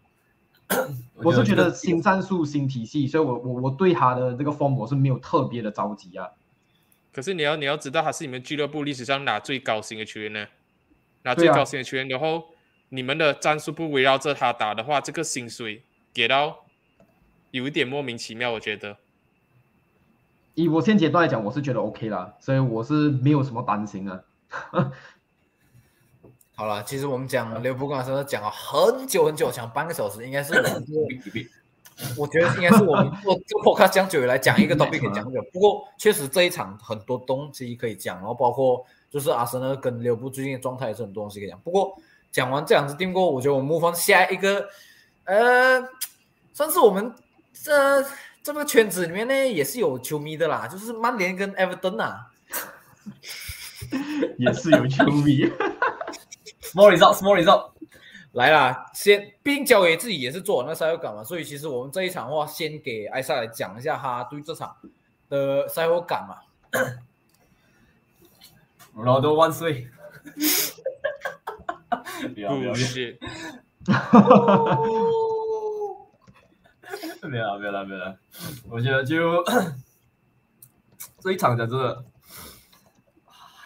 [1.24, 6.28] 我是觉得新战术、新体系，所以我我我对他的这个 form 我是没有特别的着急啊。
[7.12, 10.46] 可是你要你要知道，他是你们俱乐部历史上拿最高薪的球员呢，
[11.22, 12.44] 拿最高薪的球员，然后
[12.90, 16.64] 你们的战术不围绕着他打的话，这个薪水给到
[17.50, 18.96] 有一点莫名其妙，我觉得。
[20.54, 24.22] 以我现阶段来讲，我是觉得 OK 啦，所以我是没有什么担心啊。
[26.54, 30.52] 好了，其实我们讲刘博刚才讲了很久很久，讲半个小时，应该是
[32.16, 35.42] 我觉得应该是我们做这个 podcast 这样久以来讲一个 topic 可以讲久。
[35.52, 41.60] 不过确实这一场很多东西可以讲，然后包括就是阿森纳跟利物浦最近的状态也是很多东西可以讲。
[41.60, 41.96] 不过
[42.32, 44.68] 讲完这两支定过，我觉得我们 move on 下一个，
[45.24, 45.82] 呃，
[46.52, 47.14] 算是我们
[47.52, 48.04] 这
[48.42, 52.28] 这个圈子里面呢也是有球迷的啦，就是曼联跟 Everton 啊。
[54.38, 55.44] 也是有球迷
[56.62, 57.70] ，small result，small result。
[58.32, 64.76] 来啦，先毕竟交给自己也是做那赛后感嘛，所以其实我们这一场的话，先给艾萨来讲一下他对这场
[65.28, 66.36] 的赛后感嘛。
[68.96, 69.88] 然后都万岁！
[72.34, 72.72] 不要不要
[77.22, 78.18] 没有了没有了没有了，
[78.68, 79.42] 我觉得就
[81.20, 82.04] 这一场讲真的，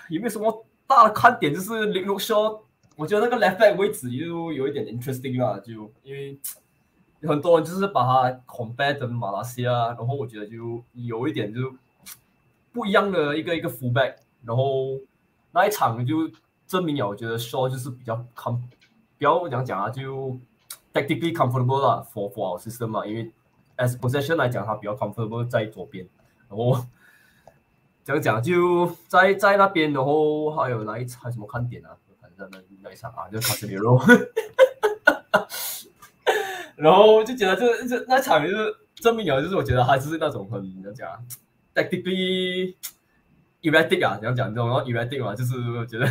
[0.09, 1.53] 有没有什么大的看点？
[1.55, 2.64] 就是林如说，
[2.97, 6.39] 我觉得那个 left back 位置就有一点 interesting 啦，就因为
[7.23, 11.75] 很多人就是把它 compare 跟马来西亚，然后我觉得就有一点就
[12.73, 15.01] 不一样的一个一个 fullback，然后
[15.53, 16.31] 那一场就
[16.67, 18.57] 证明了，我觉得 Shaw 就是比较 com
[19.19, 20.39] 比较讲讲啊，就
[20.93, 23.33] tactically comfortable 啦，for for our system 嘛，因为
[23.77, 26.07] as possession 来讲，他比较 comfortable 在左边，
[26.49, 26.85] 然后
[28.05, 31.97] 讲讲就在在那边，然后还有哪一场还有什么看点啊？
[32.37, 33.99] 反正那一场啊， 就卡斯米罗，
[36.77, 41.19] 然后就觉得这这那场就是证明了，就是我觉得他就是那种很怎么讲啊
[41.75, 42.75] ，tactically
[43.63, 46.07] erratic 啊，怎样讲这种，然后 erratic 嘛，就是我觉得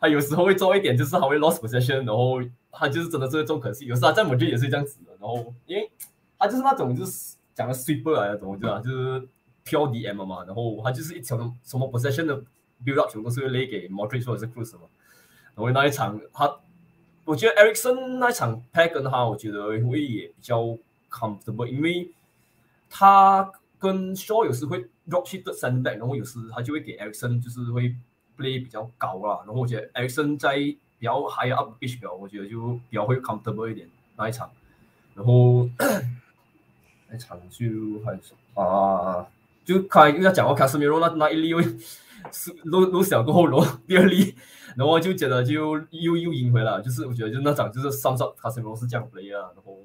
[0.00, 2.38] 他有时候会做一点，就是他会 lost possession，然后
[2.70, 5.90] 他就是真的是中可惜，有时候他在我觉得也是这样子的，然后因为
[6.38, 9.28] 他就是那种就是讲的 sweeper 啊，怎么讲，就是
[9.64, 12.36] PODM 嘛，然后他就是一条什么 possession 的
[12.84, 14.82] build up 全部都是会勒给 Modric 或者是 Cruz 嘛，
[15.58, 16.56] 然后那一场他，
[17.24, 20.60] 我觉得 Ericsson 那一场 pack 跟他，我觉得会也比较
[21.10, 22.08] comfortable，因为
[22.88, 27.88] 他跟 Shaw 有时会 drop 去 third center back，然后有时他就会给 Ericsson 就是会
[28.36, 34.48] play 比较高啦，然后我觉得 Ericsson 在比较 high up pitch 表，我觉得就比较会 comfortable 一点那一场，
[35.16, 35.68] 然后
[37.08, 37.66] 那场就
[38.04, 39.26] 还有什么啊，
[39.68, 41.62] 就开要讲到卡斯米罗那那一粒会
[42.32, 44.34] 是录录小过后，然后第二粒，
[44.76, 49.84] 然后就觉得就又又赢回来，就是我觉得就那场就是上上卡斯米罗是这样 play 啊，然后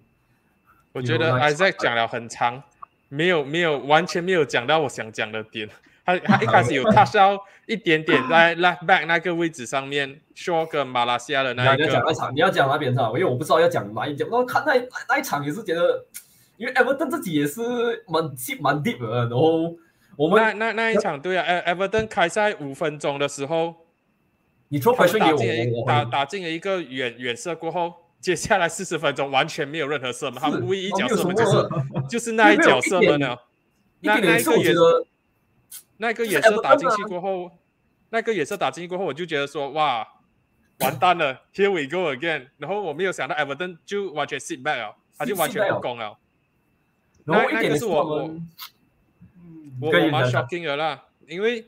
[0.94, 2.64] 我觉得 Isaac 讲了很长，
[3.10, 5.68] 没有没有完全没有讲到我想讲的点。
[6.06, 14.28] 他他一开始有 touch 到一点点在 left back 那个位置上面，Shaw 跟马来西亚的那一个，要讲那场，你要讲那边场，因为我不知道要讲哪一讲。
[14.30, 16.06] 我看那那那一场也是觉得，
[16.64, 17.62] 因为 Everton 自己也是
[18.08, 19.76] 蛮 deep 蛮 deep 的，然后
[20.16, 23.76] 我们那那那一场对啊，E-，Everton 开赛五分钟的时候，
[24.70, 31.68] 你他们 pressure 打给进打打进了一个远远射过后，接下来四十分钟完全没有任何射门，他们唯一一脚射门就是
[32.10, 33.38] 就是那一脚射门了。
[34.00, 34.80] 那那一个也是
[35.98, 37.52] 那个也是打进去啊过后，
[38.12, 40.08] 那个也是打进去过后，我就觉得说哇，
[40.80, 42.48] 完蛋了， Here we go again。
[42.58, 46.18] 然后我没有想到 Everton 就完全 sit back 了，他就完全不攻了。
[47.26, 48.16] 然后一那那个点点是我我
[49.82, 50.44] 我我蛮可以讲。
[50.44, 51.66] shocking 的啦，因为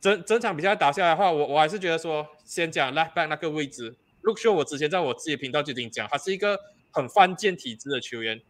[0.00, 6.58] 整整场比赛打下来的话，我我还是觉得说，先讲 left back 那个位置，Look Show 我之前在我自己的频道就已经讲，他是一个
[6.92, 8.40] 很犯贱体质的球员，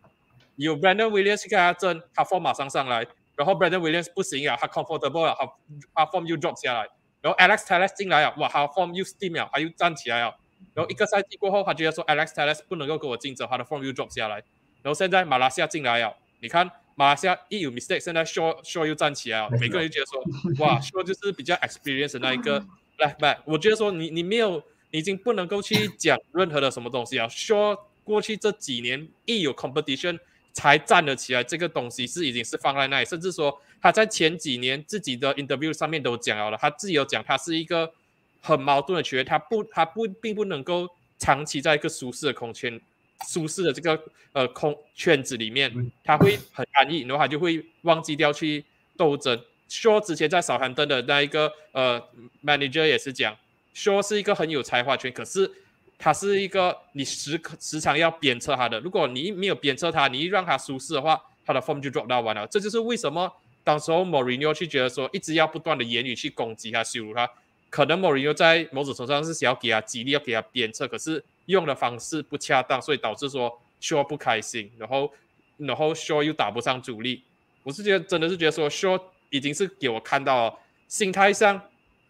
[0.57, 5.47] 有 Brandon Williams 跟他争，他 form 马上上来，然后 Brandon Williams 不行啊，他 comfortable 了，他
[5.95, 6.89] 他 form 又 drop 下来，
[7.23, 10.37] 然后 Alex Telles 进来了，哇，他 form 又 steam 了，他又站起来了，
[10.75, 14.37] 然后一个赛季过后，他觉得说 Alex Telles 不能够跟我竞争，他的 form 又 drop 下来，
[14.83, 20.23] 然后现在马来西亚进来了，你看马来西亚一有 mistake，现在 Shaw Shaw 又站起来了，每个人就觉得说，
[20.65, 22.61] 哇，Shaw 就是比较 experience 的那一个
[22.99, 30.19] left back，我觉得说你你没有，你已经不能够去讲任何的什么东西啊，Shaw 过去这几年一有 competition。
[30.59, 37.93] 才站得起来，这个东西是已经是放在那里，甚至说他在前几年自己的 interview 上面都讲了，他自己有讲他是一个
[38.41, 42.81] 很矛盾的球员，他不他不并不能够长期在一个舒适的空间、
[43.29, 44.01] 舒适的这个
[44.33, 45.73] 呃空圈子里面，
[46.05, 48.65] 他会很安逸，然后他就会忘记掉去
[48.97, 49.41] 斗争。
[49.69, 52.03] 说之前在少寒登的那一个呃
[52.45, 53.37] manager 也是讲，
[53.75, 55.51] 说是一个很有才华圈，可是。
[55.99, 62.47] 他是一个你时刻时常要鞭策他的，如果你没有鞭策他，你一让他舒适的话，他的 form 就 drop 到完了。
[62.49, 63.33] 这就是为什么
[63.65, 67.27] 当时候 Mourinho 去觉得说，一直要不断的言语去攻击他、羞辱他。
[67.71, 75.13] 可能 Mourinho 在某种程度上是想要给他激励，要给他鞭策，可是用的方式不恰当，所以导致说 Shaw 不开心，然后
[75.57, 77.25] 然后 Shaw 又打不上主力。
[77.65, 81.61] 我是觉得真的是觉得说 Shaw 已经是给我看到了心态上，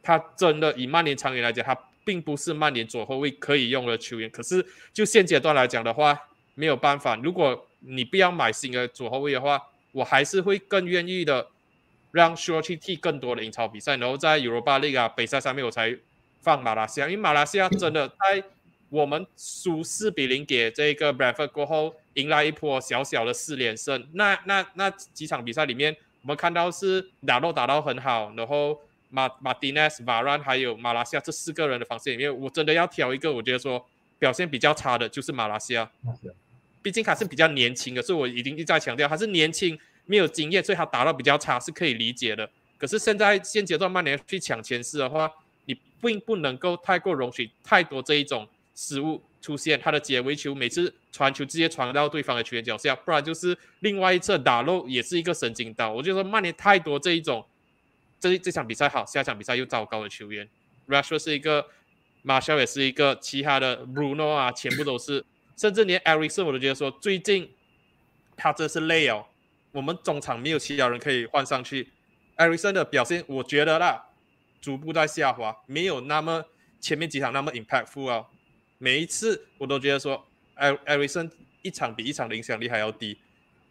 [0.03, 1.77] 他真的以曼联长远来讲，他。
[2.07, 6.17] 并不是曼联左后卫可以用的球员，可是就现阶段来讲的话，
[6.55, 7.17] 没有办法。
[7.17, 9.61] 如果你不要买新的左后卫的话，
[9.91, 11.49] 我还是会更愿意的
[12.13, 15.99] 让 s h o 去踢更多的英超比赛，然后在 Europa League 啊比赛上面我才
[16.43, 18.41] 放马来西亚，因为马来西亚真的在
[18.91, 24.07] 我们输四比零给这个 Bradford 过后，迎来一波小小的四连胜。
[24.13, 28.81] 那那那几场比赛里面，我们看到是打都打到很好，然后。
[29.09, 33.83] 马马丁内斯、瓦兰还有马来西亚这四个人的防线里面，我真的要挑一个，我觉得说
[34.19, 35.89] 表现比较差的就是马来西亚。
[36.83, 42.51] 毕竟他是比较年轻的，所以我已经一再强调他是年轻没有经验，所以他打到比较差是可以理解的。
[42.77, 45.31] 可是现在现阶段曼联去抢前四的话，
[45.67, 48.47] 你并不能够太过容许太多这一种
[48.77, 49.81] 失误出现。
[49.81, 55.93] 他的解围球每次传球直接传到对方的球员脚下，不然就是另外一侧打漏也是一个神经刀。
[55.93, 57.45] 我就说曼联太多这一种。
[58.19, 60.49] 这这场比赛好，下场比赛又糟糕的球员
[60.89, 61.67] ，Rashford 是一个，
[62.23, 65.23] 马肖也是一个，其他的 Bruno 啊，全部都是，
[65.55, 67.53] 甚至连 Ericson 我都觉得说，最近
[68.35, 69.27] 他真是累哦。
[69.71, 71.91] 我们中场没有其他人可以换上去
[72.39, 74.07] ，Ericson 的表现我觉得啦，
[74.63, 76.43] 逐步在下滑，没有那么
[76.81, 78.25] 前面几场那么 impactful 啊。
[78.79, 80.25] 每一次我都觉得说
[80.55, 81.31] 艾艾瑞森
[81.63, 83.19] 一场比一场的影响力还要低，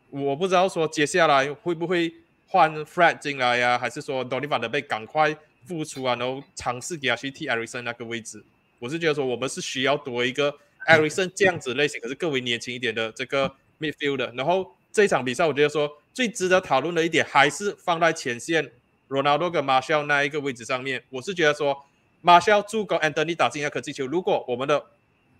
[0.09, 2.13] 我不知道说接下来会不会。
[2.47, 5.35] 换 Fred 进来呀，还是说 d o n i v a 的被赶快
[5.65, 8.41] 复出啊，然后尝试给他去替艾瑞森那个位置？
[8.79, 14.31] 我是觉得说，我们是需要多一个艾瑞森这样子类型，可是更为年轻一点的这个 midfield。
[14.37, 18.71] 然后这一场比赛，我觉得说最值得讨论的一点，还是放在前线
[19.09, 21.03] Ronaldo 跟 Marshall 那一个位置上面。
[21.09, 21.75] 我是觉得说
[22.23, 24.85] ，Marshall 助攻 Anthony 打进那颗进球，如果我们的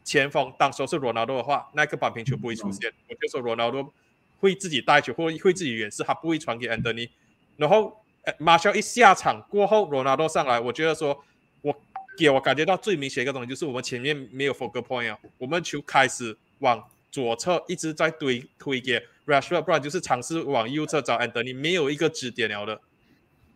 [0.05, 2.93] 前锋当时是 Ronaldo 的话，那个扳平球不会出现。
[3.09, 3.91] 我就说 Ronaldo。
[4.37, 7.09] 会自己带球，或会自己远射，他不会传给安德尼。
[7.55, 8.03] 然后，
[8.37, 11.17] 马修一下场过后，罗纳多上来，我觉得说，
[11.61, 11.73] 我
[12.17, 22.79] 给我感觉到最明显一个东西就是我们前面没有 focus point 啊，我们球开始往左侧一直在推推给 Rashford，不然就是尝试往右侧找安德尼，没有一个支点了的。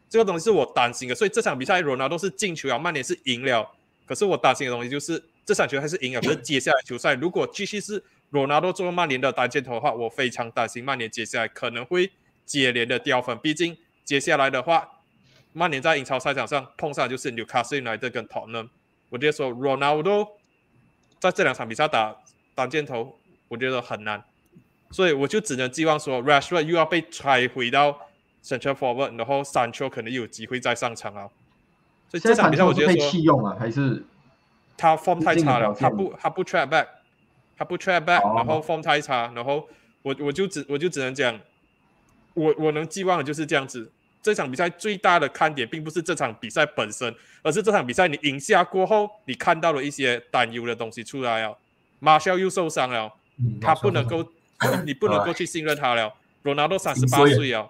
[0.09, 3.69] 这个东西是我担心的，所以这场比赛罗纳多是进球了，曼联是赢了。
[4.07, 8.03] 可是我担心的东西就是这场球还是赢了，可 是接下来球赛如果继续是。
[8.31, 12.11] 罗纳多做曼联的单箭头的话，我非常担心曼联接下来可能会
[12.45, 13.35] 接连的掉分。
[13.39, 13.75] 毕竟
[14.05, 14.87] 接下来的话，
[15.51, 18.63] 曼联在英超赛场上碰上就是纽卡斯尔的跟托纳。
[19.09, 20.37] 我觉得说罗纳多
[21.19, 22.15] 在这两场比赛打
[22.53, 24.23] 单箭头，我觉得很难，
[24.91, 27.99] 所以我就只能寄望说 Rashford 又要被拆回到
[28.43, 31.27] central forward，然后三球可能有机会再上场啊。
[32.07, 34.05] 所以这场比赛我觉得说弃用啊，还是
[34.79, 36.87] 他 form 太差了，他不他不 track back。
[37.57, 39.67] 他不 track back，然后 form 太差，然后
[40.01, 41.37] 我我就只我就只能讲，
[42.33, 43.91] 我我能寄望的就是这样子。
[44.23, 47.13] 这场比赛最大的看点并不是这场比赛本身，
[47.43, 51.57] 而是这场比赛你赢下过后，你看到了一些担忧的东西出来了。
[51.99, 53.11] 马肖又受伤了，
[53.59, 54.25] 他不能够，
[54.87, 56.13] 你不能够去信任他了。
[56.43, 57.69] 罗纳多三十八岁了，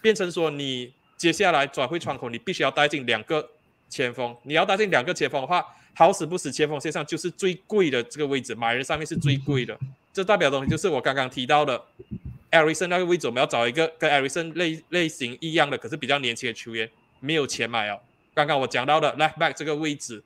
[0.00, 3.46] 变成说你接下来转会窗口，你必须要带进两个
[3.90, 5.62] 前锋，你要带进两个前锋的话。
[5.98, 9.74] 好死不死，前锋线上就是最贵的这个位置，买人上面是最贵的。
[10.12, 11.82] 这代表东西就是我刚刚提到的
[12.50, 16.86] 艾瑞森那个位置，我们要找一个跟艾瑞森类类型一样的，可是比较年轻的球员，
[17.20, 17.98] 没有钱买哦。
[18.34, 20.22] 刚刚我讲到的 left back 这个位置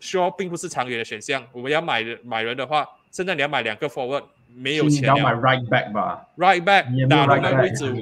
[0.00, 1.44] ，Shaw 并不是长远的选项。
[1.50, 4.22] 我们要买人买人的话，现在你要买两个 forward，
[4.54, 5.08] 没有钱。
[5.08, 7.92] 要买 right back 吧？right back 打到那个位置，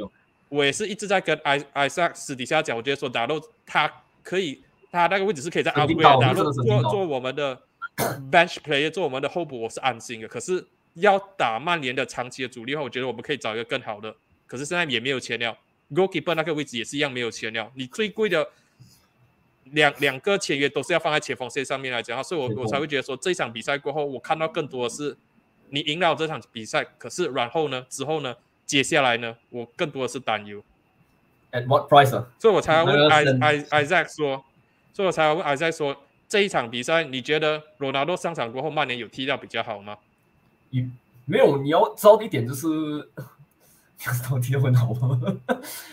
[0.51, 3.91] 我也是一直在跟艾艾萨私底下讲，我觉得说打到他
[4.23, 4.61] 可以，
[4.93, 7.59] 他那个位置是可以在神 upgrade 经刀达洛真的神经刀做做我们的
[8.31, 10.29] bench player，做我们的候补，我是安心的。
[10.29, 10.65] 可是
[10.95, 14.15] 要打曼联的长期的主力的话，我觉得我们可以找一个更好的。
[14.47, 15.57] 可是现在也没有钱了
[15.91, 17.73] ，goalkeeper 那个位置也是一样没有钱了。
[17.75, 18.47] 你最贵的
[19.65, 25.17] 两两个签约都是要放在前锋线上面来讲，所以我我才会觉得说这场比赛过后，我看到更多的是
[25.71, 28.37] 你赢了这场比赛，可是然后呢，之后呢，
[28.67, 30.63] 接下来呢，我更多的是担忧。
[31.53, 32.29] At what price 啊？
[32.39, 34.45] 所以我才要问 Isaac 说，
[34.93, 35.97] 所以我才要问 Isaac 说，
[36.29, 39.97] 这一场比赛你觉得罗纳多上场过后，曼联有踢到比较好吗？
[40.71, 40.91] 你
[41.25, 42.67] 没有，你要知道一点就是，
[44.33, 45.21] 我踢得很好吗？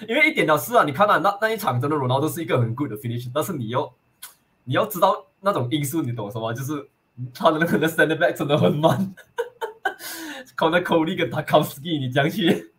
[0.08, 3.94] 因为一点了是啊，你看啊，那那一场真的罗纳多是一个很 good 的 finish，但是你要
[4.64, 6.54] 你要知道那种因素，你懂什么？
[6.54, 6.88] 就是
[7.34, 9.14] 他的那个 stand back 真的很慢
[10.58, 12.72] c o n n c o l y 跟 Takowski，你讲去，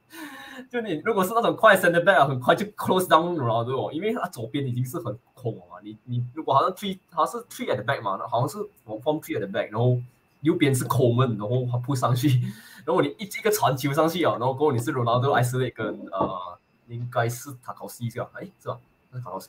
[0.71, 9.21] 就你如果是那种快 stand back 啊很快就 close down 罗纳多，因为他左边已经是很空了嘛，你你如果好像 three 他是 tree at the back 嘛，好像是我 form
[9.21, 10.01] three at the back，然后。
[10.43, 12.29] 右边是 Coleman，然后他扑上去，
[12.87, 18.31] 然后你一一个传球上去啊，然后过后你是罗纳多、埃斯雷跟呃，应该是塔考斯是吧？
[18.33, 18.79] 哎，是吧？
[19.11, 19.49] 那是塔考斯，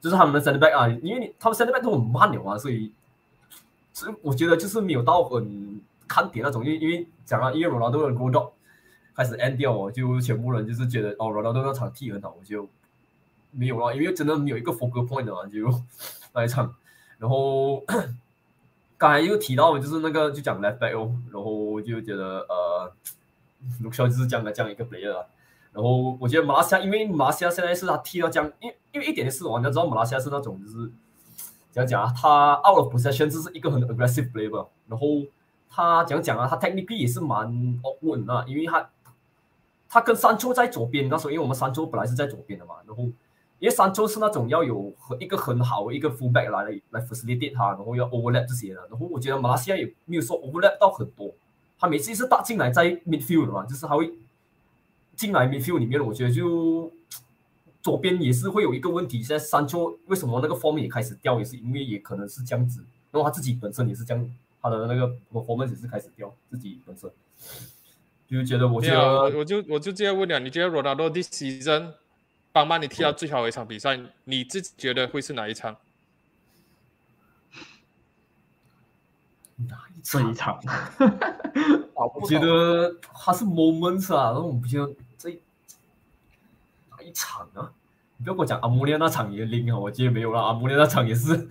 [0.00, 2.90] 就是他们的 center back 啊，因为你他们 center back 都很慢的嘛，所以，
[3.92, 8.52] 所以我觉得就是没有到很看点那种，因为因为讲啊，因为罗纳多的 g o d
[9.14, 12.66] 开始 end 掉哦，就全部人就是觉得哦，罗纳多那场踢很好，我就
[13.54, 15.82] 没有了，因为真的没有一个 focal point 啊，就
[16.32, 16.74] 那一场，
[17.18, 17.82] 然后。
[18.96, 22.92] 刚才又提到就是那个就讲 left back 哦，然后就觉得呃，
[23.82, 25.26] 卢肖就是这样的这样一个 player 啊。
[25.72, 30.90] 然后我觉得马来西亚，因为马来西亚现在是他踢到这样，因为因为一点是哦，你要知道马来西亚是那种就是
[31.72, 35.06] 怎样讲啊，他 out of possession 就是一个很 aggressive player，然后
[35.68, 37.48] 他怎样讲啊，他 technically 也是蛮
[37.82, 38.88] awkward 啊，因为他
[39.88, 43.08] 他跟山丘在左边，那时候因为我们山丘本来是在左边的嘛，然后。
[43.64, 48.86] 因为山丘是那种要有一个很好的一个 fullback 来来 facilitate 他，然后要 overlap 这些的。
[48.90, 51.32] 然后我觉得马来西亚也没有说 overlap 到很多，
[51.78, 54.12] 他每次是打进来在 midfield 嘛，就是他会
[55.16, 56.92] 进来 midfield 里面，我觉得就
[57.80, 59.22] 左边也是会有一个问题。
[59.22, 67.10] 现在山丘为什么那个 form 也开始掉，也是因为也可能是这样子，然后他自己本身也是这样，他的那个 performance 也是开始掉，自己本身
[68.28, 71.94] 就觉得我觉，得我就我就这样问了，你觉得罗纳多 this season
[72.54, 75.76] 帮曼联踢到最好的一场比赛，你自己觉得会是哪一场？
[79.56, 80.60] 哪一这一场，
[81.94, 84.88] 我觉得他是 moments 啊，然后我不觉得
[85.18, 85.30] 这
[86.90, 87.72] 哪一场啊？
[88.18, 90.40] 你不要跟我讲阿姆列那场也零啊，我记得没有了。
[90.40, 91.48] 阿姆列那场也是，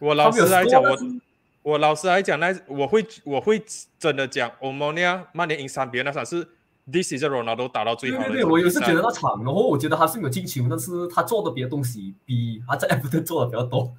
[0.00, 0.98] 我老实来讲，我
[1.62, 3.64] 我老实来讲，那我会我会
[4.00, 6.48] 真的讲，欧蒙尼亚曼联赢三比二那场是
[6.90, 13.94] this is Ronaldo 打到最好的对对对，我也是觉得那场，然后我觉得他是没有进球，但是他做的别的东西比他在 Everton 做的比较多。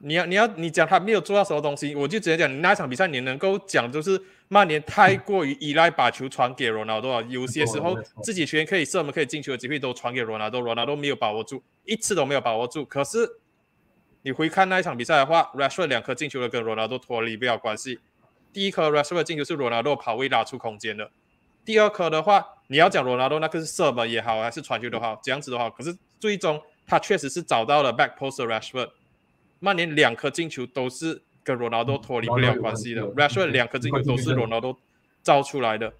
[0.00, 12.84] 你要你要你讲他没有做到什么东西，我就直接讲，你那一场比赛你能够讲就是曼联太过于依赖把球传给罗纳多了，有些时候自己球员可以射门可以进球的机会都传给罗纳多，罗纳多没有把握住，一次都没有把握住。
[12.84, 13.28] 可是
[14.22, 17.98] 你回看那一场比赛的话，Rashford 两颗进球的跟罗纳多脱离不了关系。
[18.58, 21.08] 第一颗 Rashford 进球是罗纳多跑位拉出空间的，
[21.64, 28.90] 第二颗的话，你要讲罗纳多那个是射门也好，还是传球都好，这样子的话，可是最终他确实是找到了 back post 的 Rashford。
[29.60, 34.76] 曼联两颗进球都是跟罗纳多脱离不了关系的，Rashford 两颗进球都是罗纳多
[35.22, 35.94] 造出来的。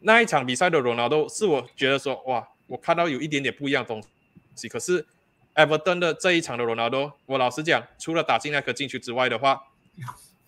[0.00, 4.02] 那一场比赛的罗纳多是我觉得说，哇，我看到有一点点不一样的东
[4.56, 4.68] 西。
[4.68, 5.06] 可是
[5.54, 9.62] Everton 的这一场的罗纳多，我老实讲，除了打进那颗进球之外的话，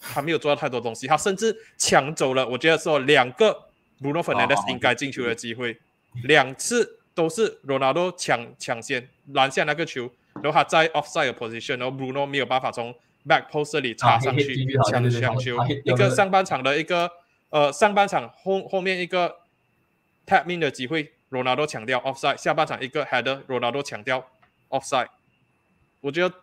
[0.00, 3.68] 他没有做到太多东西，他甚至抢走了，我觉得说两个
[4.00, 5.78] Bruno Fernandes 应该进球的机会，
[6.24, 10.10] 两次都是 Ronaldo 抢抢先拦下那个球，
[10.42, 12.94] 然后他在 offside 的 position，然后 Bruno 没有办法从
[13.26, 17.10] back post 这里插上去抢抢球，一个上半场的一个
[17.50, 19.36] 呃上半场后后面一个
[20.26, 24.26] tap in 的机会，罗纳多抢掉 offside，下半场一个 header，罗纳多抢掉
[24.70, 25.08] offside。
[26.00, 26.34] 我觉得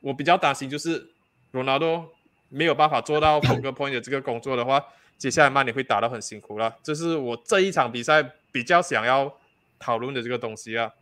[0.00, 1.10] 我比较担心就是
[1.50, 2.10] 罗纳多
[2.52, 4.84] 没有办法做到 focal point 的这个工作的话，
[5.16, 6.76] 接下来曼联会打得很辛苦了。
[6.82, 8.22] 这是我这一场比赛
[8.52, 9.38] 比较想要
[9.78, 10.92] 讨论的这个东西啊。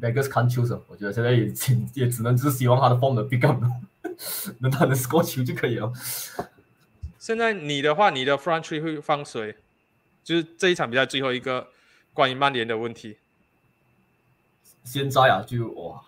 [0.00, 3.62] Vegas 看球手，我觉得现在也仅也只能就是希望他的 form 能 pick up，
[4.60, 5.92] 能他能 score 球就可以了。
[7.18, 9.56] 现在你的话，你的 front three 会放谁？
[10.22, 11.68] 就是这一场比赛最后一个
[12.12, 13.16] 关于曼联的问题。
[14.84, 16.00] 现在啊，就哇，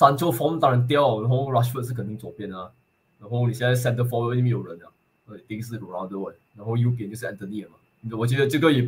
[0.00, 2.70] 三座 form 当然掉，然后 Rushford 是肯定左边啊，
[3.18, 4.90] 然后你现在 center forward 里面有人了，
[5.26, 7.76] 呃一定是罗纳多，然后右边就是安东尼了嘛。
[8.16, 8.80] 我觉得这个也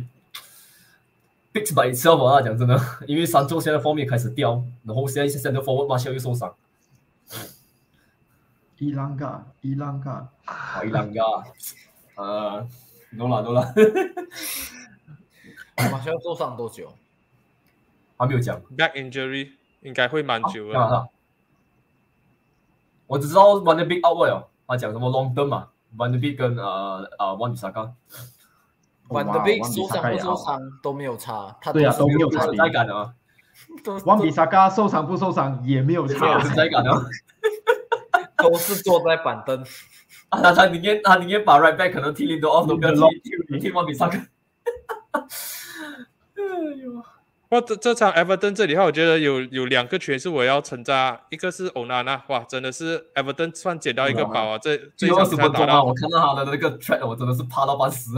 [1.53, 6.51] fix by itself 啊，讲真的， 因为三座现在峰也开始掉，然后现在 center forward 马修又受伤，
[8.79, 11.21] 伊朗嘎，伊朗嘎，啊伊朗嘎，
[12.15, 12.67] 呃，
[13.15, 13.71] 懂了懂了，
[15.91, 16.91] 马修受伤多久？
[18.17, 18.59] 还没有讲。
[18.75, 19.51] back injury
[19.83, 20.79] 应该会蛮久的。
[20.79, 21.07] 啊，
[23.07, 27.91] 我只知道 Van de Beek out 了，他讲什么 long term 嘛，Van de Beek 跟呃呃 Wan Bissaka，
[29.09, 33.13] 玩的 big 受伤不受伤都没有差，他对啊都没有差存在感的啊，
[33.83, 37.01] 都万比萨嘎受伤不受伤也没有差，存在感的啊。
[38.37, 39.61] 都是坐在板凳。
[40.29, 42.99] 啊他他宁愿他宁愿把 right back 可能踢林多奥都不要踢
[43.47, 44.25] 踢踢 Wan Bissaka。
[46.35, 46.41] 哎
[46.81, 47.03] 呦，
[47.53, 54.57] 哇，这这场 Everton 这里的话，我觉得有有两个球员是我要称赞，一个是欧娜娜，哇，真的是 Everton 算捡到一个宝啊！
[54.57, 58.09] 这这最后十分钟啊，打到我看到他的那个 track，我真的是怕到半死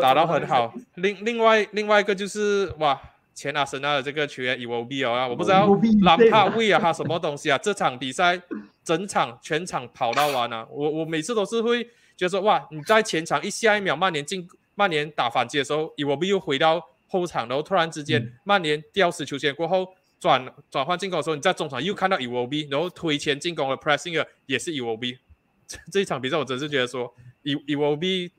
[0.00, 0.72] 打到很好。
[0.94, 2.98] 另另外另外一个就是哇，
[3.34, 5.68] 前阿森纳的这个球员 Iwobi 啊，我不知道
[6.00, 8.40] 兰帕威啊他什么东西啊，这场比赛
[8.82, 11.84] 整场全场跑到完啊，我我每次都是会
[12.16, 19.94] 觉得说哇，你在前场一下一秒曼联进曼联打反击的时候，Iwobi 又回到后场，然后突然之间、曼联吊死球权过后。
[20.20, 25.16] 转转换进攻的时候，你在中场又看到 Iwobi，然后推前进攻的 pressing 的也是 Iwobi。
[25.64, 28.32] 这这一场比赛，我真是觉得说，I Iwobi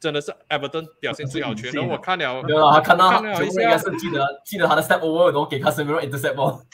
[0.00, 1.74] 真的是 Everton 表现最好球员。
[1.74, 6.64] 然后我看了，对啊，他看到看了一全部人应该，是记得记得他的 step over，然后给 Casemiro intercept 哦。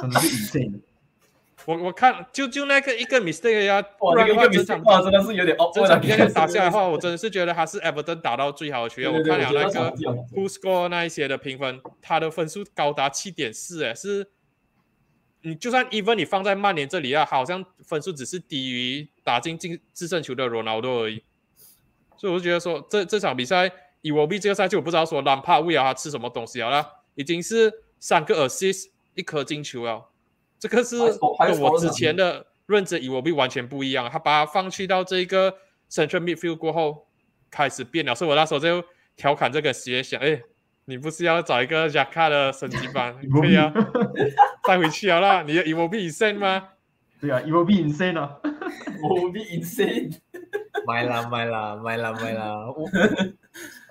[0.00, 0.80] 真的是 insane。
[1.66, 9.12] 我我看就就那个一个 mistake 呀，不哇，然的话那个一个整 mistake 真的是有点整场比赛打下来的话，我真的是觉得他是 Everton 打到最好的球员。
[9.12, 9.90] 我看了那个
[10.32, 14.28] Who Score 那一些的评分，他的分数高达七点四，哎，是
[15.42, 21.22] 你就算 even 你放在曼联这里啊，好像分数只是低于打进进制胜球的罗纳多而已。
[22.16, 23.70] 所以我就觉得说，这这场比赛
[24.02, 30.06] 以我 B 这个赛季，我不知道说兰帕为了他吃什么东西好了，已经是三个 assist 一颗进球了，
[30.58, 34.08] 这个是跟我之前的认知以我 B 完全不一样。
[34.10, 35.52] 他把他放弃到这个
[35.90, 37.06] central midfield 过后，
[37.50, 38.82] 开始变了，所以我那时候就
[39.16, 40.40] 调侃这个鞋想，哎。
[40.88, 43.12] 你不是要找一个 Jacka 的升级版？
[43.34, 43.74] 可以啊，
[44.62, 45.42] 带回去了啦。
[45.42, 46.68] 你的 e v o b insane 吗？
[47.20, 48.48] 对啊 e v o b insane 啊 e
[49.02, 50.16] v o b insane。
[50.86, 52.68] 买啦买啦买啦买啦！
[52.70, 52.86] 我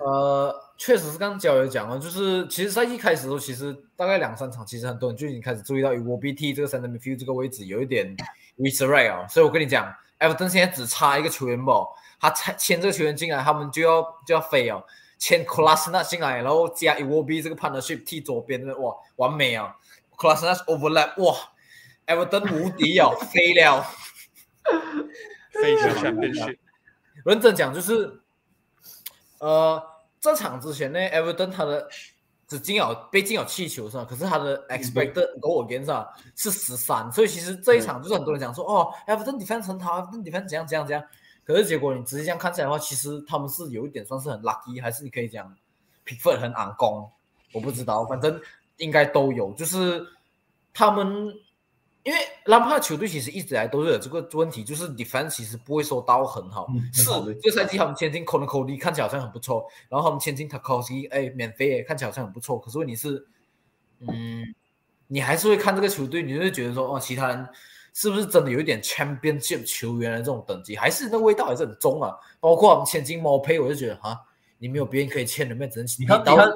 [0.06, 8.14] 呃，确实是刚刚焦友讲了，就是其实赛季开始的时候，其实大概两三场，其实很多人就已经开始注意到 e v o b t 这个 center midfield 这个位置有一点
[8.56, 9.26] r e s e r a 啊。
[9.26, 11.86] 所以我跟你讲，Everton 现在只差一个球员不，
[12.20, 14.84] 他签这个球员进来，他们就要就要飞哦。
[15.18, 19.74] 签 c l a s n a 进来，然后加 Iwobi 这个 partnership 踢左边的，哇，完美啊
[20.20, 21.34] c l a s n a overlap，哇
[22.06, 23.82] ，Everton 无敌哦，飞了，
[25.62, 26.58] 飞向下边去。
[27.24, 28.20] 认真讲就是，
[29.38, 29.82] 呃，
[30.26, 31.88] 这场之前呢，Everton 他的
[32.48, 34.04] 只进了被进了气球是吧？
[34.04, 36.04] 可是他的 expected goal against 啊
[36.34, 41.04] 是十三，所以其实这一场就是很多人讲说，哦，Everton defense 很好，Everton defense 怎样怎样怎样。
[41.44, 45.54] 可是结果你直接这样看起来的话，其实他们是有一点算是很 lucky，还是你可以讲
[46.02, 47.08] 评分很昂攻，
[47.52, 48.40] 我不知道，反正
[48.78, 49.52] 应该都有。
[49.52, 50.04] 就是
[50.74, 51.32] 他们
[52.06, 56.66] 因为兰帕球队其实一直以来都是有这个问题，就是 defense 其实不会说到很好。
[56.70, 57.04] 嗯是
[57.42, 62.58] 这赛季他们签进 c o n c o l y 看起来好像很不错，然后他们签进 Tarkowski，哎，免费看起来好像很不错。
[62.58, 63.26] 可是问题是，
[64.00, 64.54] 嗯，
[65.08, 67.46] 你还是会看这个球队，你就会觉得说，哦，其他人。
[67.98, 72.14] 是不是真的有一点 championship 球员的这种等级，还是那味道还是很重啊？
[72.40, 74.14] 包括我们签进毛胚，我就觉得啊，
[74.58, 76.46] 你没有别人可以签的，没有只能你看，你看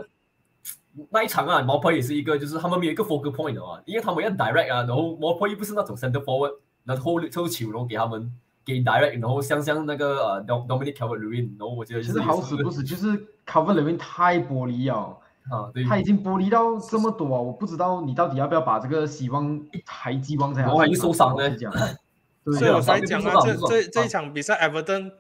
[1.10, 8.32] 那一场啊，毛胚也是一个，就是他们没有一个 focal point 的啊，因为他们要 direct 啊，然后毛胚又不是那种 center forward，然后抽球，然后给他们
[8.64, 15.18] 给 direct，然后像像那个呃 Dominic Calvert-Lewin，然后我觉得其实好死不死，就是 Calvert-Lewin 太玻璃了。
[15.50, 17.40] 啊，对，他已经玻璃到这么多啊！
[17.40, 20.94] 我不知道你到底要不要把这个希望还寄望在他身上。
[20.94, 21.50] 受伤呢，
[22.56, 25.10] 所以我才讲啊，这这这一场比赛，Everton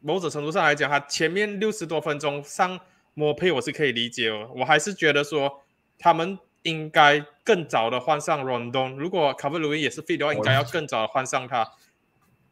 [0.00, 2.78] 某种程度上来讲，他前面六十多分钟上
[3.18, 4.48] 莫佩，我是可以理解哦。
[4.54, 5.64] 我还是觉得说，
[5.98, 8.94] 他们应该更早的换上 Rondon。
[8.94, 11.68] 如果卡布鲁因也是 fit 的话，应该要更早的换上他，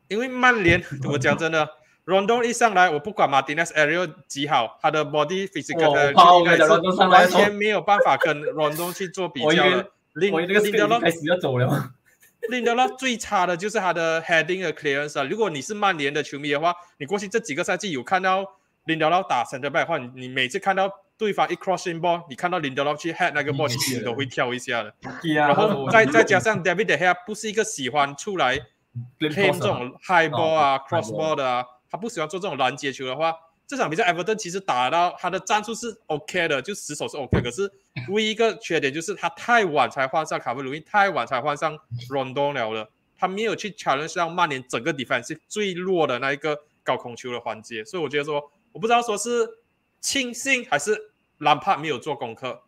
[0.08, 1.68] 因为曼联， 我讲真的。
[2.04, 6.12] Rondon 一上来，我不管 Martinez Ariel 几好，他的 body physical 的
[7.08, 9.88] 完全没有办法跟 Rondon 去做比较的。
[10.14, 11.92] 林林德洛开始要走了。
[12.48, 15.24] 林德洛最差的就是他的 heading 的 clearance 啊！
[15.24, 18.55] 如果你是曼联的球迷的话，你过去这几个赛季有看到
[18.87, 24.95] 林德劳打 center back 的话，你你每次看到对方一 crossing ball，你看到林德劳去 head 那个 ball，你心都会跳一下的。
[25.34, 28.59] 然后再再加上 David De Gea 不是一个喜欢出来
[29.18, 31.64] claim 这种 high ball 啊、cross ball 的啊。
[31.91, 33.32] 他不喜欢做这种拦截球的话，
[33.66, 37.70] 这场比赛 Everton 其实打到他的战术是 OK 的，就死守是 OK， 可是
[38.11, 41.78] 唯一一个缺点就是他太晚才换上卡布鲁因，太晚才换上
[42.11, 49.48] Rondon 了了，他没有去 challenge 上曼联整个 defense 最弱的那一个高空球的环节，所以我觉得说，我不知道说是
[50.02, 50.94] 庆幸还是
[51.38, 52.64] 兰帕没有做功课。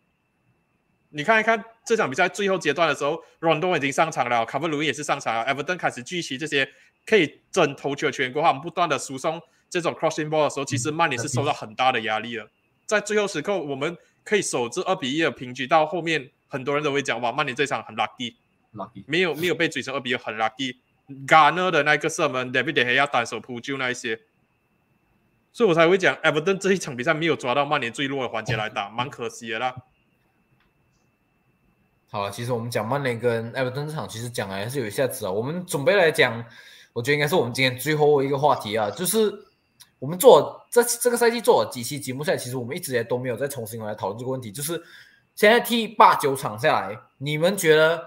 [1.11, 6.67] 你看一看这场比赛最后阶段的时候，Rondon 已经上场了，卡布鲁因也是上场了，Everton 开始聚齐这些
[7.05, 9.39] 可以争头球的球员过后，我们不断的输送
[9.69, 12.51] 这种 crossing ball 的时候，其实曼联是受到很大的压力了。
[12.87, 13.95] 在最后时刻，我们
[14.25, 19.05] 可以守至二比一的平局，到后面很多人都会讲，哇，曼联这场很 lucky，lucky。
[19.07, 20.77] 没有没有被追成二比一很 lucky。
[21.27, 24.21] Garner 的那个射门，David 单手扑救那一些，
[25.59, 29.75] 所以我才会讲 Everton 这一场比赛没有抓到曼联最弱的环节来打， 蛮可惜的啦。
[32.09, 35.33] 好了，其实我们讲曼联跟 Everton 这场，其实讲来还是有一下子啊。
[35.33, 36.45] 我们准备来讲，
[36.93, 39.35] 我觉得应该是我们今天最后一个话题啊，就是
[39.99, 44.53] 我们做这这个赛季做了几期节目赛，其实我们一直也都没有再重新来讨论这个问题。
[44.53, 44.81] 就是
[45.35, 48.01] 现在踢八九场下来，你们觉得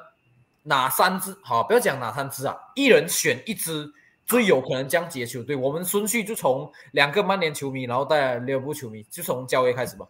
[0.63, 1.61] 哪三支好？
[1.63, 3.91] 不要讲哪三支啊，一人选一支
[4.32, 5.55] 最有可能降级的球队。
[5.55, 10.05] 我们顺序就从两个曼联球迷，然后带来利物浦球迷，就从交易开始吧。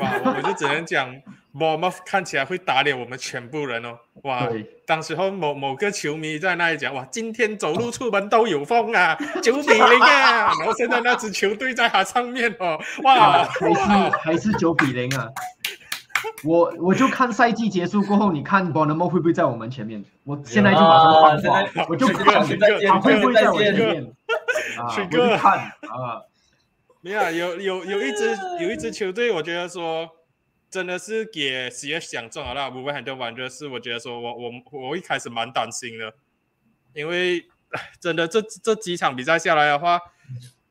[0.00, 1.10] 哇，我们就只能讲
[1.58, 3.98] b o r m o u t 看起来会打脸我们全部人哦。
[4.24, 10.52] 哇，对当时候某某个球迷在那里讲，哇，今天走路出门都有风啊， 九比零啊。
[10.60, 15.26] 然后现在那支球队在他上面哦，哇啊，，还是还是九比零啊！
[16.44, 20.04] 我我就看赛季结束过后，你看 b o n a m o 会不会在我们前面？
[20.24, 24.04] 我现在就马上放话在， 我就这个看这个他会不会在我前面
[24.78, 24.94] 啊？
[24.94, 25.58] 这个我就看
[25.88, 26.22] 啊，
[27.00, 30.08] 没有啊有有有一支有一支球队，我觉得说
[30.70, 32.68] 真的是给 CS 想中了啦。
[32.70, 34.50] 无非很多玩就是我觉得说我我
[34.88, 36.12] 我一开始蛮担心的，
[36.94, 37.46] 因为
[37.98, 40.00] 真的这这几场比赛下来的话，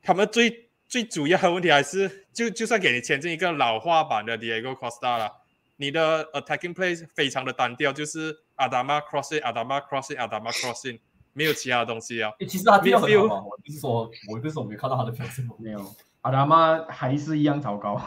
[0.04, 5.32] 他们最最主要的问题还是就就算给你签进一个老化版的 Diego Costa 了，
[5.76, 11.00] 你的 attacking play 非常的单调，就是 Adama crossing Adama crossing Adama crossing，
[11.34, 12.32] 没有其他的东西啊。
[12.40, 15.48] 诶其实他踢得很好嘛，我不是说，我不是说我没有看到他的表现。
[15.60, 18.02] 没有，阿达妈还是一样糟糕。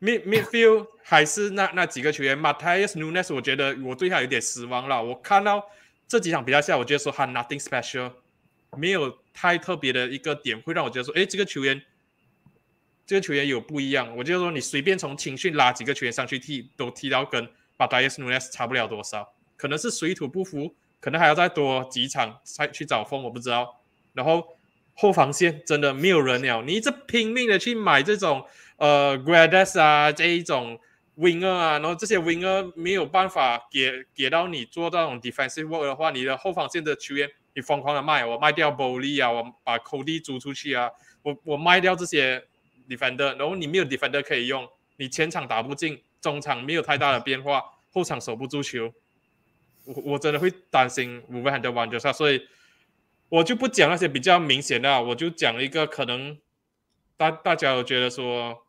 [0.00, 5.02] mid midfield 还是那那几个球员，Matthias Nunes，我觉得我对他有点失望了。
[5.02, 5.66] 我看到
[6.06, 8.12] 这几场比赛下，我觉得说他 nothing special，
[8.76, 11.82] 没有太特别的一个点，会让我觉得说，诶，这个球员，
[13.06, 14.16] 这个球员有不一样。
[14.16, 23.80] 我就说你随便从青训拉几个球员上去踢，都踢到跟巴达耶斯努埃斯差不了多少，可能是水土不服，可能还要再多几场才去找风，我不知道。
[24.12, 24.56] 然后
[24.94, 28.44] 后防线真的没有人了，你一直拼命的去买这种
[28.76, 30.78] 呃 Gradas 啊这一种
[31.16, 40.90] winger 啊，然后这些 winger 没有办法给给到你做到那种 defensive work 的话，你的后防线的球员你疯狂的卖，我卖掉 Bowley 啊，我把 Cody 租出去啊，
[41.22, 42.46] 我我卖掉这些
[42.88, 48.92] defender，然后你没有 defender 可以用，你前场打不进，中场没有太大的变化，后场守不住球，
[49.84, 52.46] 我我真的会担心五位汉德玩家赛，所以
[53.28, 56.38] 我就不讲那些比较明显的啊，我就讲一个可能
[57.16, 58.64] 大大家有觉得说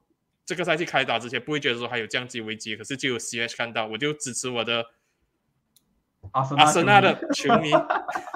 [0.45, 4.85] 这个赛季开打之前不会觉得说还有降级危机，可是就有 CH 看到，我就支持我的
[6.31, 7.71] 阿森纳的球迷，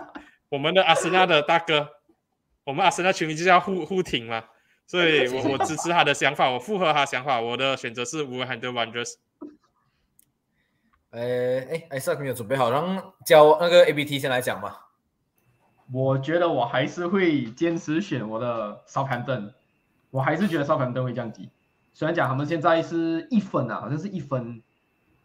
[0.49, 1.89] 我们的阿森纳的大哥，
[2.63, 4.43] 我们阿森纳球迷就是要互互挺嘛，
[4.85, 9.15] 所以我 我支持他的想法，我附和他的想法，我的选择是乌汉德 Wanderers。
[11.11, 14.87] 呃，哎，艾萨没有准备好，让教那个 ABT 先来讲吧。
[15.93, 19.53] 我觉得我还是会坚持选我的 Southampton，
[20.09, 21.49] 我还是觉得 Southampton 会降级。
[21.93, 24.61] 虽然讲他们现在是一分啊，好像是一分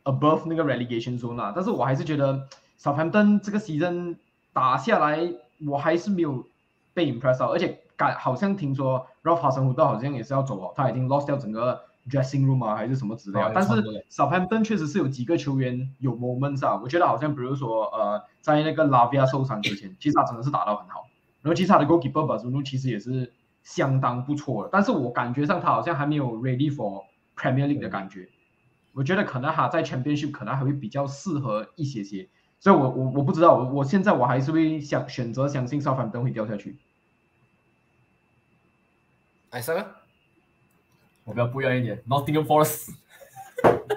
[0.04, 2.46] above 那个 relegation zone 啊，但是我还是觉得
[2.78, 4.16] Southampton 这个 season
[4.53, 5.32] 打下来，
[5.66, 6.46] 我还是没有
[6.94, 13.46] 被 impress 到，而且感好像听说 Ralph 哈森胡道好像也是要走哦，他已经 lost 掉整个 dressing room 啊，还是什么之类的。
[13.46, 13.70] 啊但是
[14.11, 21.07] Southampton 确实是有几个球员有 moments 啊，我觉得好像比如说呃，在那个 Lavia 受伤之前，其实他真的是打到很好。
[21.42, 23.32] 然后其实他的 goalkeeper z u n u 其实也是
[23.62, 27.05] 相当不错的，但是我感觉上他好像还没有 ready for
[27.36, 28.28] Premier League 的感觉。
[28.92, 32.28] 我觉得可能哈在 Championship 可能还会比较适合一些些，
[32.61, 36.76] 所以我我我不知道，我我现在我还是会想选择相信 Southampton 会掉下去。
[39.48, 39.84] 艾萨呢？
[41.24, 42.90] 我比较不一样一点，Nottingham Forest。